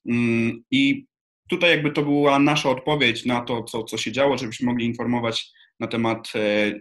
[0.09, 1.05] Mm, I
[1.49, 5.51] tutaj jakby to była nasza odpowiedź na to, co, co się działo, żebyśmy mogli informować
[5.79, 6.33] na temat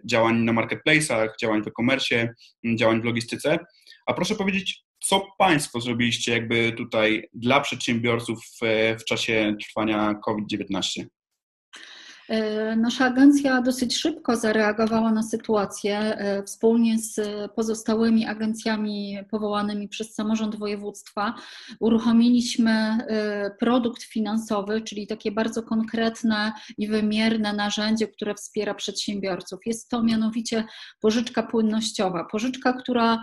[0.04, 2.34] działań na marketplace'ach, działań w e-commerce,
[2.76, 3.58] działań w logistyce.
[4.06, 8.60] A proszę powiedzieć, co Państwo zrobiliście jakby tutaj dla przedsiębiorców w,
[9.00, 11.04] w czasie trwania COVID-19?
[12.28, 15.98] E, nasza agencja dosyć szybko zareagowała na sytuację.
[15.98, 17.20] E, wspólnie z
[17.52, 21.34] pozostałymi agencjami powołanymi przez samorząd województwa
[21.80, 29.60] uruchomiliśmy e, produkt finansowy, czyli takie bardzo konkretne i wymierne narzędzie, które wspiera przedsiębiorców.
[29.66, 30.64] Jest to mianowicie
[31.00, 32.24] pożyczka płynnościowa.
[32.24, 33.22] Pożyczka, która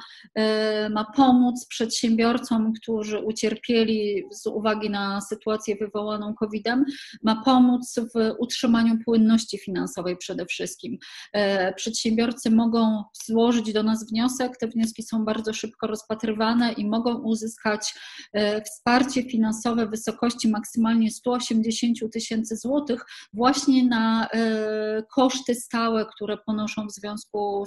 [0.90, 6.86] ma pomóc przedsiębiorcom, którzy ucierpieli z uwagi na sytuację wywołaną COVID-em,
[7.24, 10.98] ma pomóc w utrzymaniu płynności finansowej przede wszystkim.
[11.34, 17.22] E, przedsiębiorcy mogą złożyć do nas wniosek, te wnioski są bardzo szybko rozpatrywane i mogą
[17.22, 17.94] uzyskać
[18.34, 26.38] e, wsparcie finansowe w wysokości maksymalnie 180 tysięcy złotych właśnie na e, koszty stałe, które
[26.38, 27.64] ponoszą w związku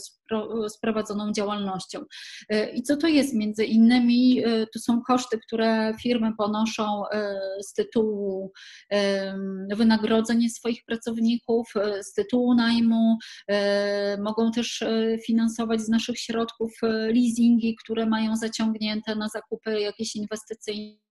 [0.69, 2.01] z prowadzoną działalnością.
[2.75, 3.35] I co to jest?
[3.35, 7.03] Między innymi to są koszty, które firmy ponoszą
[7.63, 8.53] z tytułu
[9.77, 16.19] wynagrodzenia swoich pracowników, pracowników e, z tytułu najmu, e, mogą też e, finansować z naszych
[16.19, 21.05] środków leasingi, które mają zaciągnięte na zakupy jakieś inwestycyjne.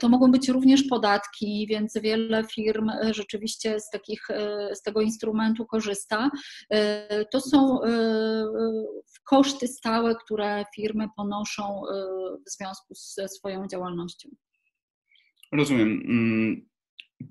[0.00, 4.28] To mogą być również podatki, więc wiele firm rzeczywiście z, takich,
[4.74, 6.30] z tego instrumentu korzysta.
[7.32, 7.78] To są
[9.24, 11.82] koszty stałe, które firmy ponoszą
[12.46, 14.28] w związku ze swoją działalnością.
[15.52, 16.02] Rozumiem.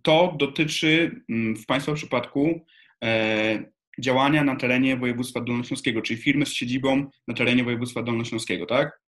[0.02, 2.60] To dotyczy mm, w Państwa przypadku
[3.04, 9.04] e, działania na terenie województwa dolnośląskiego, czyli firmy z siedzibą na terenie województwa dolnośląskiego, tak?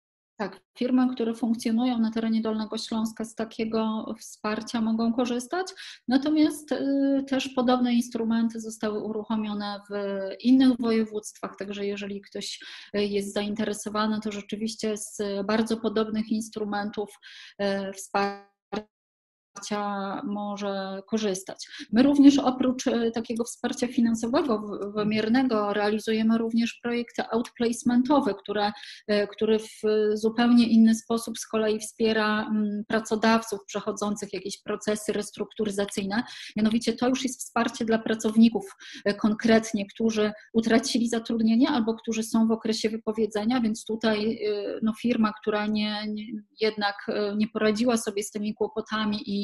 [0.41, 5.67] Tak, firmy, które funkcjonują na terenie Dolnego Śląska z takiego wsparcia mogą korzystać,
[6.07, 9.93] natomiast y, też podobne instrumenty zostały uruchomione w
[10.39, 12.59] innych województwach, także jeżeli ktoś
[12.93, 17.09] jest zainteresowany, to rzeczywiście z bardzo podobnych instrumentów
[17.61, 18.50] y, wsparcia
[19.51, 21.67] wsparcia może korzystać.
[21.91, 28.71] My również oprócz e, takiego wsparcia finansowego, wymiernego, realizujemy również projekty outplacementowe, które,
[29.07, 29.81] e, które w
[30.13, 36.23] zupełnie inny sposób z kolei wspiera mm, pracodawców przechodzących jakieś procesy restrukturyzacyjne.
[36.55, 38.65] Mianowicie to już jest wsparcie dla pracowników
[39.05, 44.39] e, konkretnie, którzy utracili zatrudnienie albo którzy są w okresie wypowiedzenia, więc tutaj
[44.81, 46.25] no, firma, która nie, nie,
[46.61, 46.95] jednak
[47.37, 49.40] nie poradziła sobie z tymi kłopotami i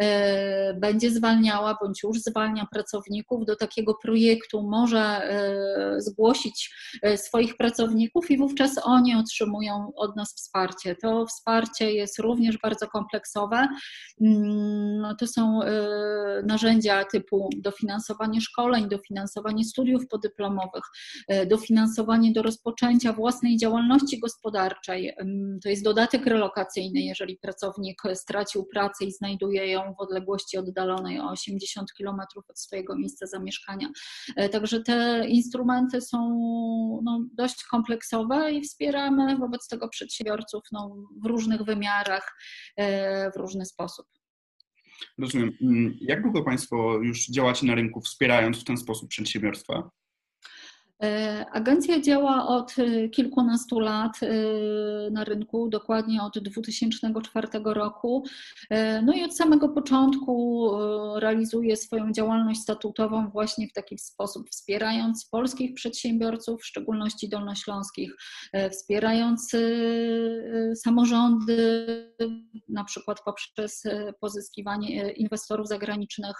[0.00, 7.56] E, będzie zwalniała bądź już zwalnia pracowników, do takiego projektu może e, zgłosić e, swoich
[7.56, 10.96] pracowników i wówczas oni otrzymują od nas wsparcie.
[10.96, 13.68] To wsparcie jest również bardzo kompleksowe.
[14.20, 15.60] Mm, to są
[16.46, 20.82] narzędzia typu dofinansowanie szkoleń, dofinansowanie studiów podyplomowych,
[21.46, 25.14] dofinansowanie do rozpoczęcia własnej działalności gospodarczej.
[25.18, 30.58] Mm, to jest dodatek relokacyjny, jeżeli pracownik stracił pracę i znajduje znajduje ją w odległości
[30.58, 33.88] oddalonej o 80 km od swojego miejsca zamieszkania.
[34.36, 36.18] E, także te instrumenty są
[37.04, 42.36] no, dość kompleksowe i wspieramy wobec tego przedsiębiorców no, w różnych wymiarach,
[42.76, 44.06] e, w różny sposób.
[45.18, 45.50] Rozumiem.
[45.62, 49.90] Mm, jak długo Państwo już działacie na rynku, wspierając w ten sposób przedsiębiorstwa?
[51.02, 54.30] E, agencja działa od e, kilkunastu lat e,
[55.10, 58.24] na rynku, dokładnie od 2004 roku.
[59.02, 60.70] No i od samego początku
[61.16, 68.16] realizuje swoją działalność statutową właśnie w taki sposób, wspierając polskich przedsiębiorców, w szczególności dolnośląskich,
[68.70, 69.50] wspierając
[70.74, 71.86] samorządy,
[72.68, 73.82] na przykład poprzez
[74.20, 76.36] pozyskiwanie inwestorów zagranicznych.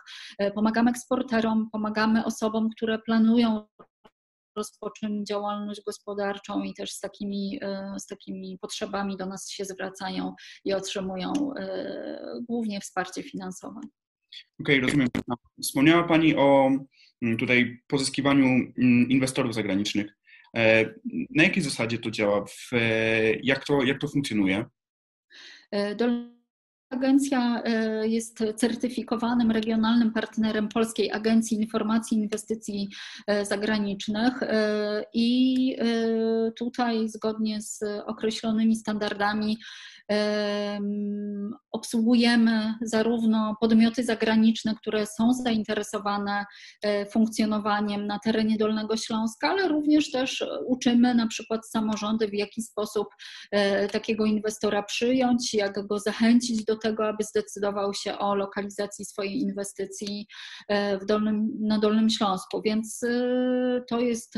[0.54, 3.64] Pomagamy eksporterom, pomagamy osobom, które planują
[4.56, 10.34] rozpocząć działalność gospodarczą i też z takimi, e, z takimi potrzebami do nas się zwracają
[10.64, 13.80] i otrzymują e, głównie wsparcie finansowe.
[14.60, 15.08] Okej, okay, rozumiem.
[15.62, 16.70] Wspomniała Pani o
[17.22, 20.16] mm, tutaj pozyskiwaniu mm, inwestorów zagranicznych.
[20.56, 20.94] E,
[21.30, 22.44] na jakiej zasadzie to działa?
[23.42, 24.64] Jak to, jak to funkcjonuje?
[26.92, 32.88] Agencja e, jest certyfikowanym regionalnym partnerem Polskiej Agencji Informacji i Inwestycji
[33.26, 35.76] e, Zagranicznych e, i
[36.58, 39.58] tutaj zgodnie z określonymi standardami
[41.72, 46.44] obsługujemy zarówno podmioty zagraniczne, które są zainteresowane
[46.82, 52.62] e, funkcjonowaniem na terenie Dolnego Śląska, ale również też uczymy na przykład samorządy, w jaki
[52.62, 53.08] sposób
[53.50, 59.40] e, takiego inwestora przyjąć, jak go zachęcić do tego, aby zdecydował się o lokalizacji swojej
[59.40, 60.26] inwestycji
[60.68, 62.62] e, w Dolnym, na Dolnym Śląsku.
[62.64, 63.00] Więc
[63.88, 64.34] to jest,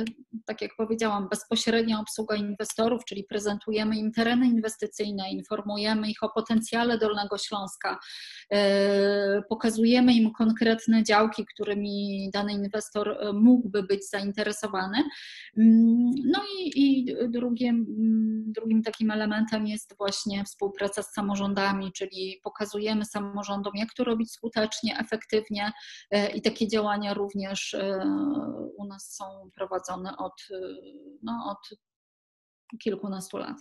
[0.47, 6.29] tak jak powiedziałam, bezpośrednia obsługa inwestorów, czyli prezentujemy im tereny inwestycyjne, informacje, informujemy ich o
[6.29, 7.99] potencjale Dolnego Śląska,
[9.49, 14.99] pokazujemy im konkretne działki, którymi dany inwestor mógłby być zainteresowany.
[15.59, 17.87] Mm, no i, i drugim,
[18.47, 24.99] drugim takim elementem jest właśnie współpraca z samorządami, czyli pokazujemy samorządom, jak to robić skutecznie,
[24.99, 25.73] efektywnie
[26.35, 27.77] i takie działania również
[28.77, 30.49] u nas są prowadzone od,
[31.23, 31.79] no, od
[32.83, 33.57] kilkunastu lat.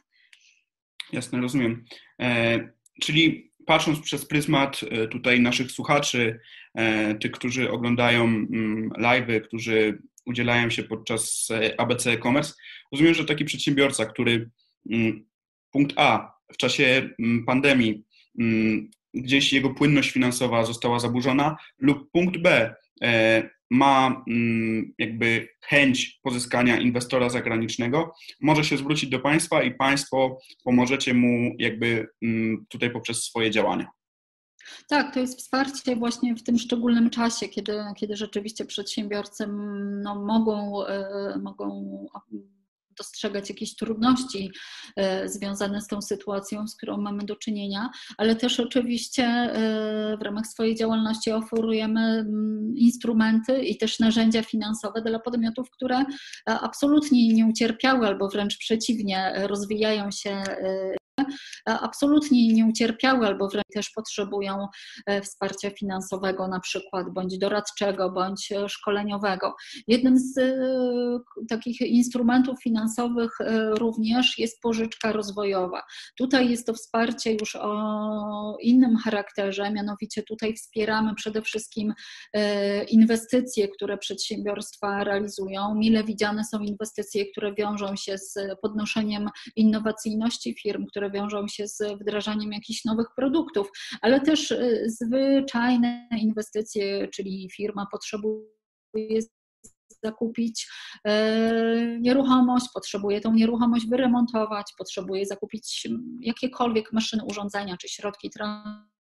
[1.11, 1.85] Jasne, rozumiem.
[2.21, 2.59] E,
[3.01, 6.39] czyli patrząc przez pryzmat e, tutaj naszych słuchaczy,
[6.75, 12.53] e, tych, którzy oglądają mm, live'y, którzy udzielają się podczas ABC e-commerce,
[12.91, 14.49] rozumiem, że taki przedsiębiorca, który
[14.91, 15.25] mm,
[15.71, 18.03] punkt A w czasie mm, pandemii
[19.13, 22.75] gdzieś jego płynność finansowa została zaburzona, lub punkt B
[23.73, 31.13] ma mm, jakby chęć pozyskania inwestora zagranicznego, może się zwrócić do państwa i państwo pomożecie
[31.13, 33.87] mu jakby mm, tutaj poprzez swoje działania.
[34.89, 39.47] Tak, to jest wsparcie właśnie w tym szczególnym czasie, kiedy, kiedy rzeczywiście przedsiębiorcy
[40.03, 42.07] no, mogą, e, mogą
[42.97, 44.51] dostrzegać jakieś trudności
[44.95, 50.21] e, związane z tą sytuacją, z którą mamy do czynienia, ale też oczywiście e, w
[50.21, 56.05] ramach swojej działalności oferujemy mm, instrumenty i też narzędzia finansowe dla podmiotów, które e,
[56.45, 60.43] absolutnie nie ucierpiały albo wręcz przeciwnie, rozwijają się
[61.65, 64.67] absolutnie nie ucierpiały albo wręcz też potrzebują
[65.05, 69.55] e, wsparcia finansowego na przykład, bądź doradczego, bądź e, szkoleniowego.
[69.87, 70.59] Jednym z e,
[71.49, 73.37] takich instrumentów finansowych
[73.77, 75.81] również jest pożyczka rozwojowa.
[76.17, 81.93] Tutaj jest to wsparcie już o innym charakterze, mianowicie tutaj wspieramy przede wszystkim
[82.89, 85.75] inwestycje, które przedsiębiorstwa realizują.
[85.75, 91.99] Mile widziane są inwestycje, które wiążą się z podnoszeniem innowacyjności firm, które wiążą się z
[92.01, 93.69] wdrażaniem jakichś nowych produktów,
[94.01, 99.19] ale też y, zwyczajne inwestycje, czyli firma potrzebuje
[100.03, 100.67] zakupić
[101.05, 105.87] e, nieruchomość, potrzebuje tą nieruchomość wyremontować, potrzebuje zakupić
[106.21, 108.93] jakiekolwiek maszyny, urządzenia czy środki transportu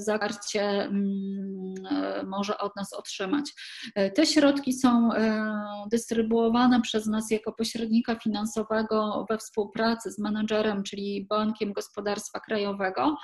[0.00, 3.54] zawarcie mm, e, może od nas otrzymać.
[3.94, 5.54] E, te środki są e,
[5.90, 13.16] dystrybuowane przez nas jako pośrednika finansowego we współpracy z menedżerem, czyli Bankiem Gospodarstwa Krajowego.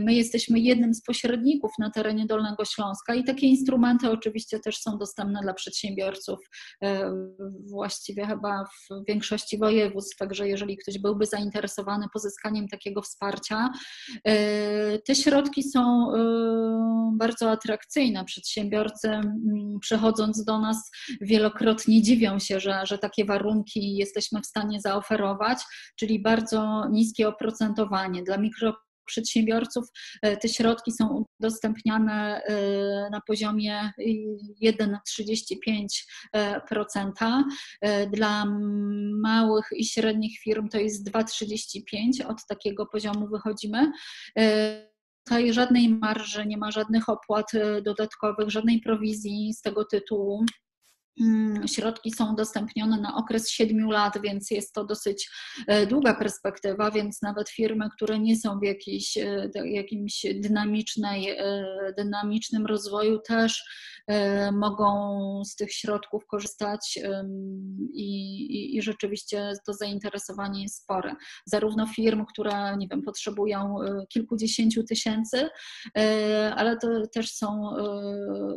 [0.00, 4.98] My jesteśmy jednym z pośredników na terenie Dolnego Śląska i takie instrumenty oczywiście też są
[4.98, 6.38] dostępne dla przedsiębiorców
[7.70, 13.70] właściwie chyba w większości województw, także jeżeli ktoś byłby zainteresowany pozyskaniem takiego wsparcia,
[15.06, 18.24] te środki są Y, bardzo atrakcyjne.
[18.24, 20.90] Przedsiębiorcy mm, przychodząc do nas
[21.20, 25.58] wielokrotnie dziwią się, że, że takie warunki jesteśmy w stanie zaoferować,
[25.96, 28.22] czyli bardzo niskie oprocentowanie.
[28.22, 28.74] Dla mikro
[29.06, 29.84] przedsiębiorców
[30.26, 32.42] y, te środki są udostępniane y,
[33.10, 33.92] na poziomie
[34.62, 37.42] 1,35%.
[38.12, 38.44] Dla
[39.22, 42.26] małych i średnich firm to jest 2,35%.
[42.28, 43.92] Od takiego poziomu wychodzimy
[45.24, 50.44] tutaj żadnej marży, nie ma żadnych opłat y, dodatkowych, żadnej prowizji z tego tytułu.
[51.20, 55.30] Mm, środki są udostępnione na okres 7 lat, więc jest to dosyć
[55.66, 61.64] e, długa perspektywa, więc nawet firmy, które nie są w jakiejś, e, jakimś dynamicznej, e,
[61.96, 63.64] dynamicznym rozwoju też
[64.52, 66.98] mogą z tych środków korzystać
[67.94, 71.14] i, i, i rzeczywiście to zainteresowanie jest spore.
[71.46, 73.76] Zarówno firm, które nie wiem, potrzebują
[74.08, 75.48] kilkudziesięciu tysięcy,
[76.56, 77.76] ale to też są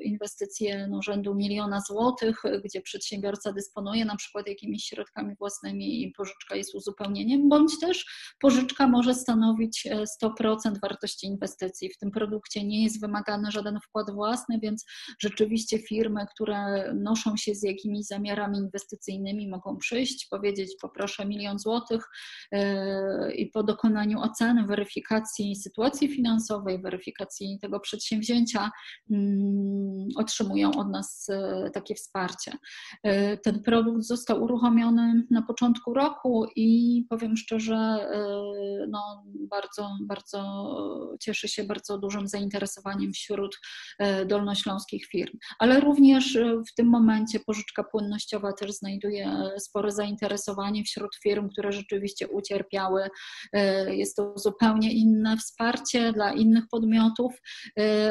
[0.01, 6.55] inwestycje no, rzędu miliona złotych, gdzie przedsiębiorca dysponuje na przykład jakimiś środkami własnymi i pożyczka
[6.55, 8.05] jest uzupełnieniem, bądź też
[8.39, 9.87] pożyczka może stanowić
[10.23, 10.31] 100%
[10.65, 11.89] e, wartości inwestycji.
[11.89, 14.85] W tym produkcie nie jest wymagany żaden wkład własny, więc
[15.19, 22.05] rzeczywiście firmy, które noszą się z jakimiś zamiarami inwestycyjnymi, mogą przyjść, powiedzieć: Poproszę milion złotych
[22.51, 28.71] e, i po dokonaniu oceny, weryfikacji sytuacji finansowej, weryfikacji tego przedsięwzięcia,
[29.11, 32.34] mm, otrzymują od nas e, takie wsparcie.
[32.35, 32.57] Wsparcie.
[33.43, 38.07] Ten produkt został uruchomiony na początku roku i powiem szczerze,
[38.89, 40.37] no, bardzo, bardzo
[41.21, 43.59] cieszy się bardzo dużym zainteresowaniem wśród
[44.27, 46.37] dolnośląskich firm, ale również
[46.71, 53.07] w tym momencie pożyczka płynnościowa też znajduje spore zainteresowanie wśród firm, które rzeczywiście ucierpiały.
[53.87, 57.33] Jest to zupełnie inne wsparcie dla innych podmiotów,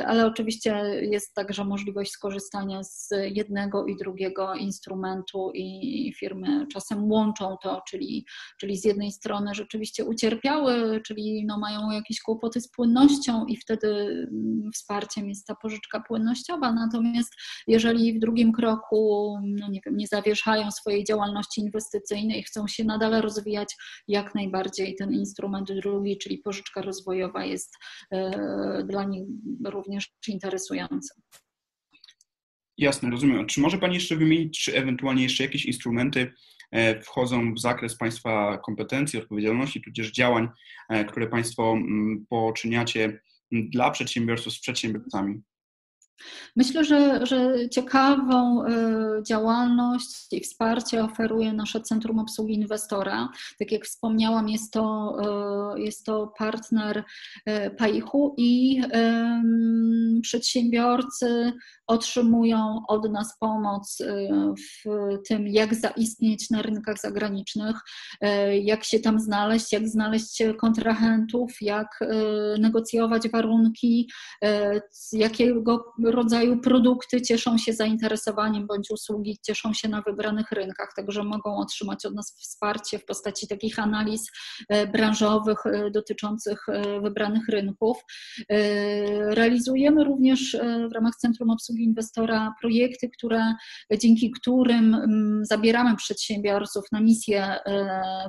[0.06, 0.70] ale oczywiście
[1.00, 4.13] jest także możliwość skorzystania z jednego i drugiego
[4.58, 8.26] instrumentu i firmy czasem łączą to, czyli,
[8.60, 13.88] czyli z jednej strony rzeczywiście ucierpiały, czyli no mają jakieś kłopoty z płynnością i wtedy
[13.88, 17.32] mm, wsparciem jest ta pożyczka płynnościowa, natomiast
[17.66, 23.22] jeżeli w drugim kroku no nie, wiem, nie zawieszają swojej działalności inwestycyjnej, chcą się nadal
[23.22, 23.74] rozwijać,
[24.08, 27.74] jak najbardziej ten instrument drugi, czyli pożyczka rozwojowa jest
[28.12, 29.24] e, dla nich
[29.64, 31.14] również interesujący.
[32.78, 33.46] Jasne, rozumiem.
[33.46, 36.32] Czy może Pani jeszcze wymienić, czy ewentualnie jeszcze jakieś instrumenty
[36.70, 40.48] e, wchodzą w zakres Państwa kompetencji, odpowiedzialności, tudzież działań,
[40.88, 43.20] e, które Państwo mm, poczyniacie
[43.52, 45.42] dla przedsiębiorców z przedsiębiorcami?
[46.56, 53.28] Myślę, że, że ciekawą e, działalność i wsparcie oferuje nasze Centrum Obsługi Inwestora.
[53.58, 55.16] Tak jak wspomniałam, jest to,
[55.76, 57.04] jest to partner
[57.78, 58.82] Paichu i
[60.22, 61.52] przedsiębiorcy
[61.86, 63.98] otrzymują od nas pomoc
[64.56, 64.88] w
[65.28, 67.76] tym, jak zaistnieć na rynkach zagranicznych,
[68.62, 71.88] jak się tam znaleźć, jak znaleźć kontrahentów, jak
[72.58, 74.10] negocjować warunki,
[75.12, 81.56] jakiego rodzaju produkty cieszą się zainteresowaniem bądź usługi cieszą się na wybranych rynkach, także mogą
[81.56, 84.30] otrzymać od nas wsparcie w postaci takich analiz
[84.92, 85.58] branżowych
[85.92, 86.66] dotyczących
[87.02, 87.98] wybranych rynków.
[89.28, 90.56] Realizujemy również
[90.90, 93.54] w ramach Centrum Obsługi Inwestora projekty, które,
[93.98, 97.56] dzięki którym mm, zabieramy przedsiębiorców na misje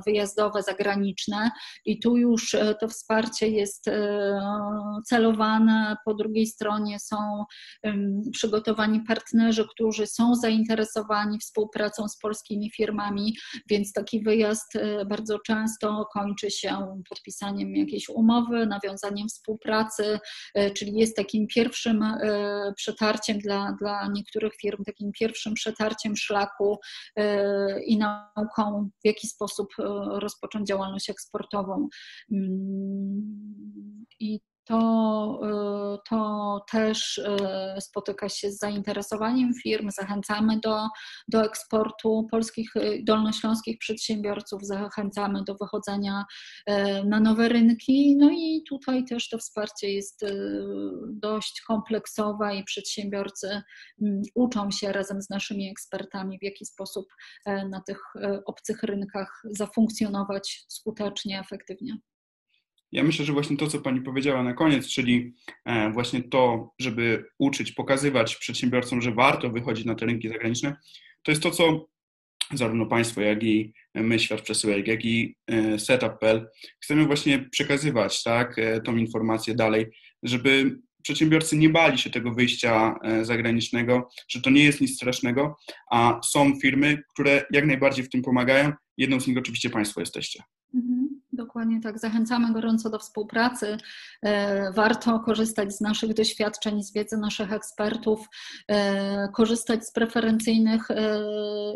[0.06, 1.50] wyjazdowe, zagraniczne.
[1.84, 3.84] I tu już to wsparcie jest
[5.06, 7.16] celowane, po drugiej stronie są
[8.32, 13.36] przygotowani partnerzy, którzy są zainteresowani współpracą z polskimi firmami,
[13.70, 20.18] więc taki wyjazd e, bardzo często kończy się podpisaniem jakiejś umowy, nawiązaniem współpracy,
[20.54, 22.72] e, czyli jest takim pierwszym e,
[23.38, 26.78] dla, dla niektórych firm, takim pierwszym przetarciem szlaku
[27.86, 29.68] i nauką, w jaki sposób
[30.08, 31.88] rozpocząć działalność eksportową.
[32.32, 35.40] Mm, I to,
[35.94, 39.90] y, to też y, spotyka się z zainteresowaniem firm.
[39.90, 40.88] Zachęcamy do,
[41.28, 46.24] do eksportu polskich, y, dolnośląskich przedsiębiorców, zachęcamy do wychodzenia
[47.04, 48.16] na nowe rynki.
[48.16, 50.24] No i tutaj też to wsparcie jest
[51.08, 53.62] dość kompleksowe i przedsiębiorcy
[54.02, 57.06] mm, uczą się razem z naszymi ekspertami, w jaki sposób
[57.46, 58.00] na tych
[58.46, 61.98] obcych rynkach zafunkcjonować skutecznie, efektywnie.
[62.92, 65.34] Ja myślę, że właśnie to, co Pani powiedziała na koniec, czyli
[65.64, 70.76] e, właśnie to, żeby uczyć, pokazywać przedsiębiorcom, że warto wychodzić na te rynki zagraniczne,
[71.22, 71.88] to jest to, co
[72.54, 76.48] zarówno Państwo, jak i my, Świat Przesyłek, jak i e, Setup.pl
[76.80, 79.86] chcemy właśnie przekazywać tak, e, tą informację dalej,
[80.22, 85.56] żeby przedsiębiorcy nie bali się tego wyjścia zagranicznego, że to nie jest nic strasznego,
[85.90, 88.72] a są firmy, które jak najbardziej w tym pomagają.
[88.96, 90.42] Jedną z nich oczywiście Państwo jesteście.
[90.74, 91.05] Mhm.
[91.36, 91.98] Dokładnie tak.
[91.98, 93.76] Zachęcamy gorąco do współpracy.
[94.22, 98.28] E, warto korzystać z naszych doświadczeń, z wiedzy naszych ekspertów,
[98.68, 101.20] e, korzystać z preferencyjnych e,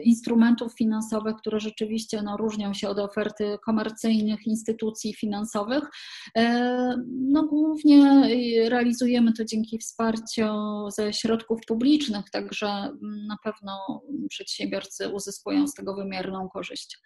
[0.03, 5.85] instrumentów finansowych, które rzeczywiście no, różnią się od oferty komercyjnych instytucji finansowych.
[7.07, 8.29] No, głównie
[8.69, 10.45] realizujemy to dzięki wsparciu
[10.97, 16.99] ze środków publicznych, także na pewno przedsiębiorcy uzyskują z tego wymierną korzyść.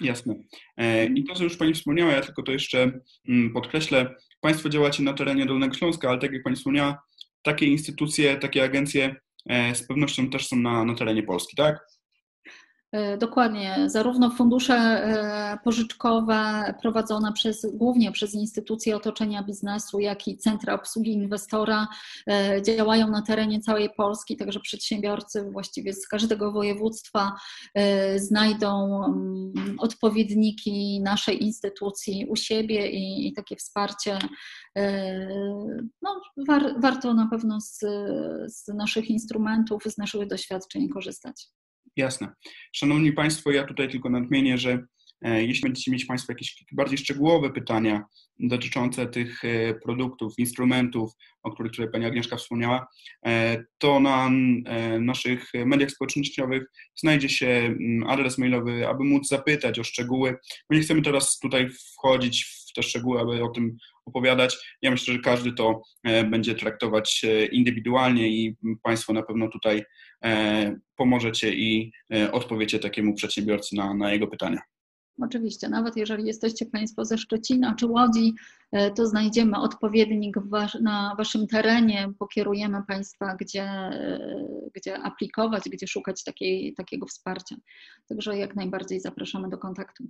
[0.00, 0.34] Jasne.
[0.76, 2.92] E, I to, co już Pani wspomniała, ja tylko to jeszcze
[3.28, 4.14] mm, podkreślę.
[4.40, 7.02] Państwo działacie na terenie Dolnego Śląska, ale tak jak Pani wspomniała,
[7.42, 9.16] takie instytucje, takie agencje
[9.48, 11.78] e, z pewnością też są na, na terenie Polski, tak?
[12.92, 13.76] E, dokładnie.
[13.86, 21.12] Zarówno fundusze e, pożyczkowe prowadzone przez, głównie przez instytucje otoczenia biznesu, jak i centra obsługi
[21.12, 21.88] inwestora
[22.26, 27.32] e, działają na terenie całej Polski, także przedsiębiorcy właściwie z każdego województwa
[28.16, 34.18] znajdą mm, odpowiedniki naszej instytucji u siebie i, i takie wsparcie
[36.02, 37.78] no, war, warto na pewno z,
[38.46, 41.50] z naszych instrumentów, z naszych doświadczeń korzystać.
[42.00, 42.28] Jasne.
[42.72, 44.78] Szanowni Państwo, ja tutaj tylko nadmienię, że
[45.22, 48.04] Jeśli będziecie mieć Państwo jakieś bardziej szczegółowe pytania
[48.38, 49.42] dotyczące tych
[49.84, 52.86] produktów, instrumentów, o których tutaj Pani Agnieszka wspomniała,
[53.78, 54.30] to na
[55.00, 56.62] naszych mediach społecznościowych
[56.96, 57.74] znajdzie się
[58.06, 60.36] adres mailowy, aby móc zapytać o szczegóły.
[60.70, 64.76] My nie chcemy teraz tutaj wchodzić w te szczegóły, aby o tym opowiadać.
[64.82, 69.78] Ja myślę, że każdy to e, będzie traktować e, indywidualnie i Państwo na pewno tutaj
[69.78, 69.84] e,
[70.96, 71.92] pomożecie i
[72.32, 74.60] odpowiecie takiemu przedsiębiorcy na, na jego pytania.
[75.22, 78.34] Oczywiście, nawet jeżeli jesteście Państwo ze Szczecina czy Łodzi,
[78.96, 80.36] to znajdziemy odpowiednik
[80.80, 83.68] na Waszym terenie, pokierujemy Państwa, gdzie,
[84.74, 87.56] gdzie aplikować, gdzie szukać takiej, takiego wsparcia.
[88.08, 90.04] Także jak najbardziej zapraszamy do kontaktu.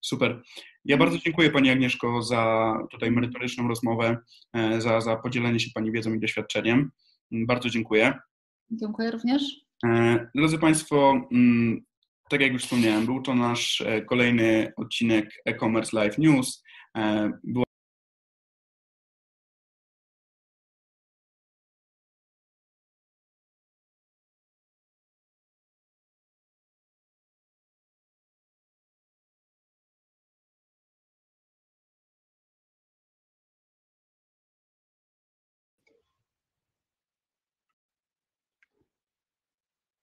[0.00, 0.42] Super.
[0.84, 4.16] Ja bardzo dziękuję Pani Agnieszko za tutaj merytoryczną rozmowę,
[4.52, 6.90] e, za, za podzielenie się Pani wiedzą i doświadczeniem.
[7.30, 8.18] Bardzo dziękuję.
[8.72, 9.42] Dziękuję również.
[9.86, 11.84] E, drodzy Państwo, mm,
[12.30, 16.62] tak jak już wspomniałem, był to nasz e, kolejny odcinek e-commerce live news.
[17.44, 17.64] Była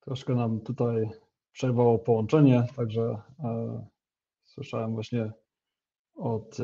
[0.09, 1.09] Troszkę nam tutaj
[1.51, 3.85] przerwało połączenie, także e,
[4.45, 5.31] słyszałem właśnie
[6.15, 6.63] od e,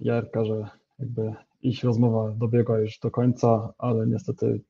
[0.00, 0.68] Jarka, że
[0.98, 4.60] jakby ich rozmowa dobiegła już do końca, ale niestety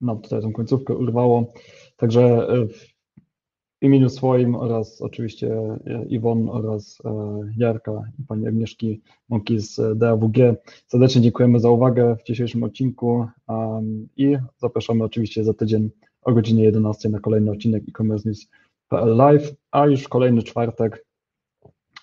[0.00, 1.52] nam tutaj tą końcówkę urwało.
[1.96, 5.52] Także e, w imieniu swoim oraz oczywiście
[5.86, 10.36] e, Iwon oraz e, Jarka i pani Agnieszki Mąki z DAWG
[10.86, 13.26] serdecznie dziękujemy za uwagę w dzisiejszym odcinku
[14.16, 15.90] i zapraszamy oczywiście za tydzień
[16.24, 21.06] o godzinie 11 na kolejny odcinek e-commerce news.pl live, a już kolejny czwartek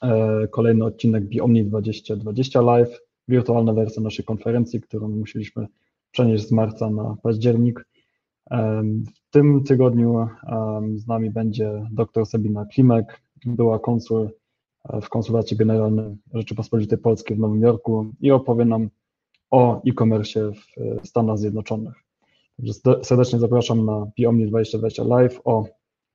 [0.03, 5.67] e, kolejny odcinek Biomni 2020 live, wirtualna wersja naszej konferencji, którą musieliśmy
[6.11, 7.85] przenieść z marca na październik.
[8.51, 10.27] W tym tygodniu
[10.95, 14.29] z nami będzie dr Sabina Klimek, była konsul
[14.89, 18.89] e, w Konsulacie Generalnym Rzeczypospolitej Polskiej w Nowym Jorku i opowie nam
[19.51, 22.03] o e-commerce w e, Stanach Zjednoczonych.
[23.03, 25.65] Serdecznie zapraszam na Biomni 2020 Live o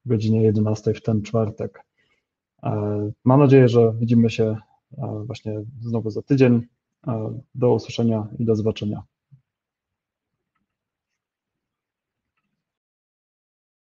[0.05, 1.84] godzinie 11 w ten czwartek.
[2.62, 4.57] E, mam nadzieję, że widzimy się
[5.24, 6.62] właśnie znowu za tydzień.
[7.55, 9.03] Do usłyszenia i do zobaczenia.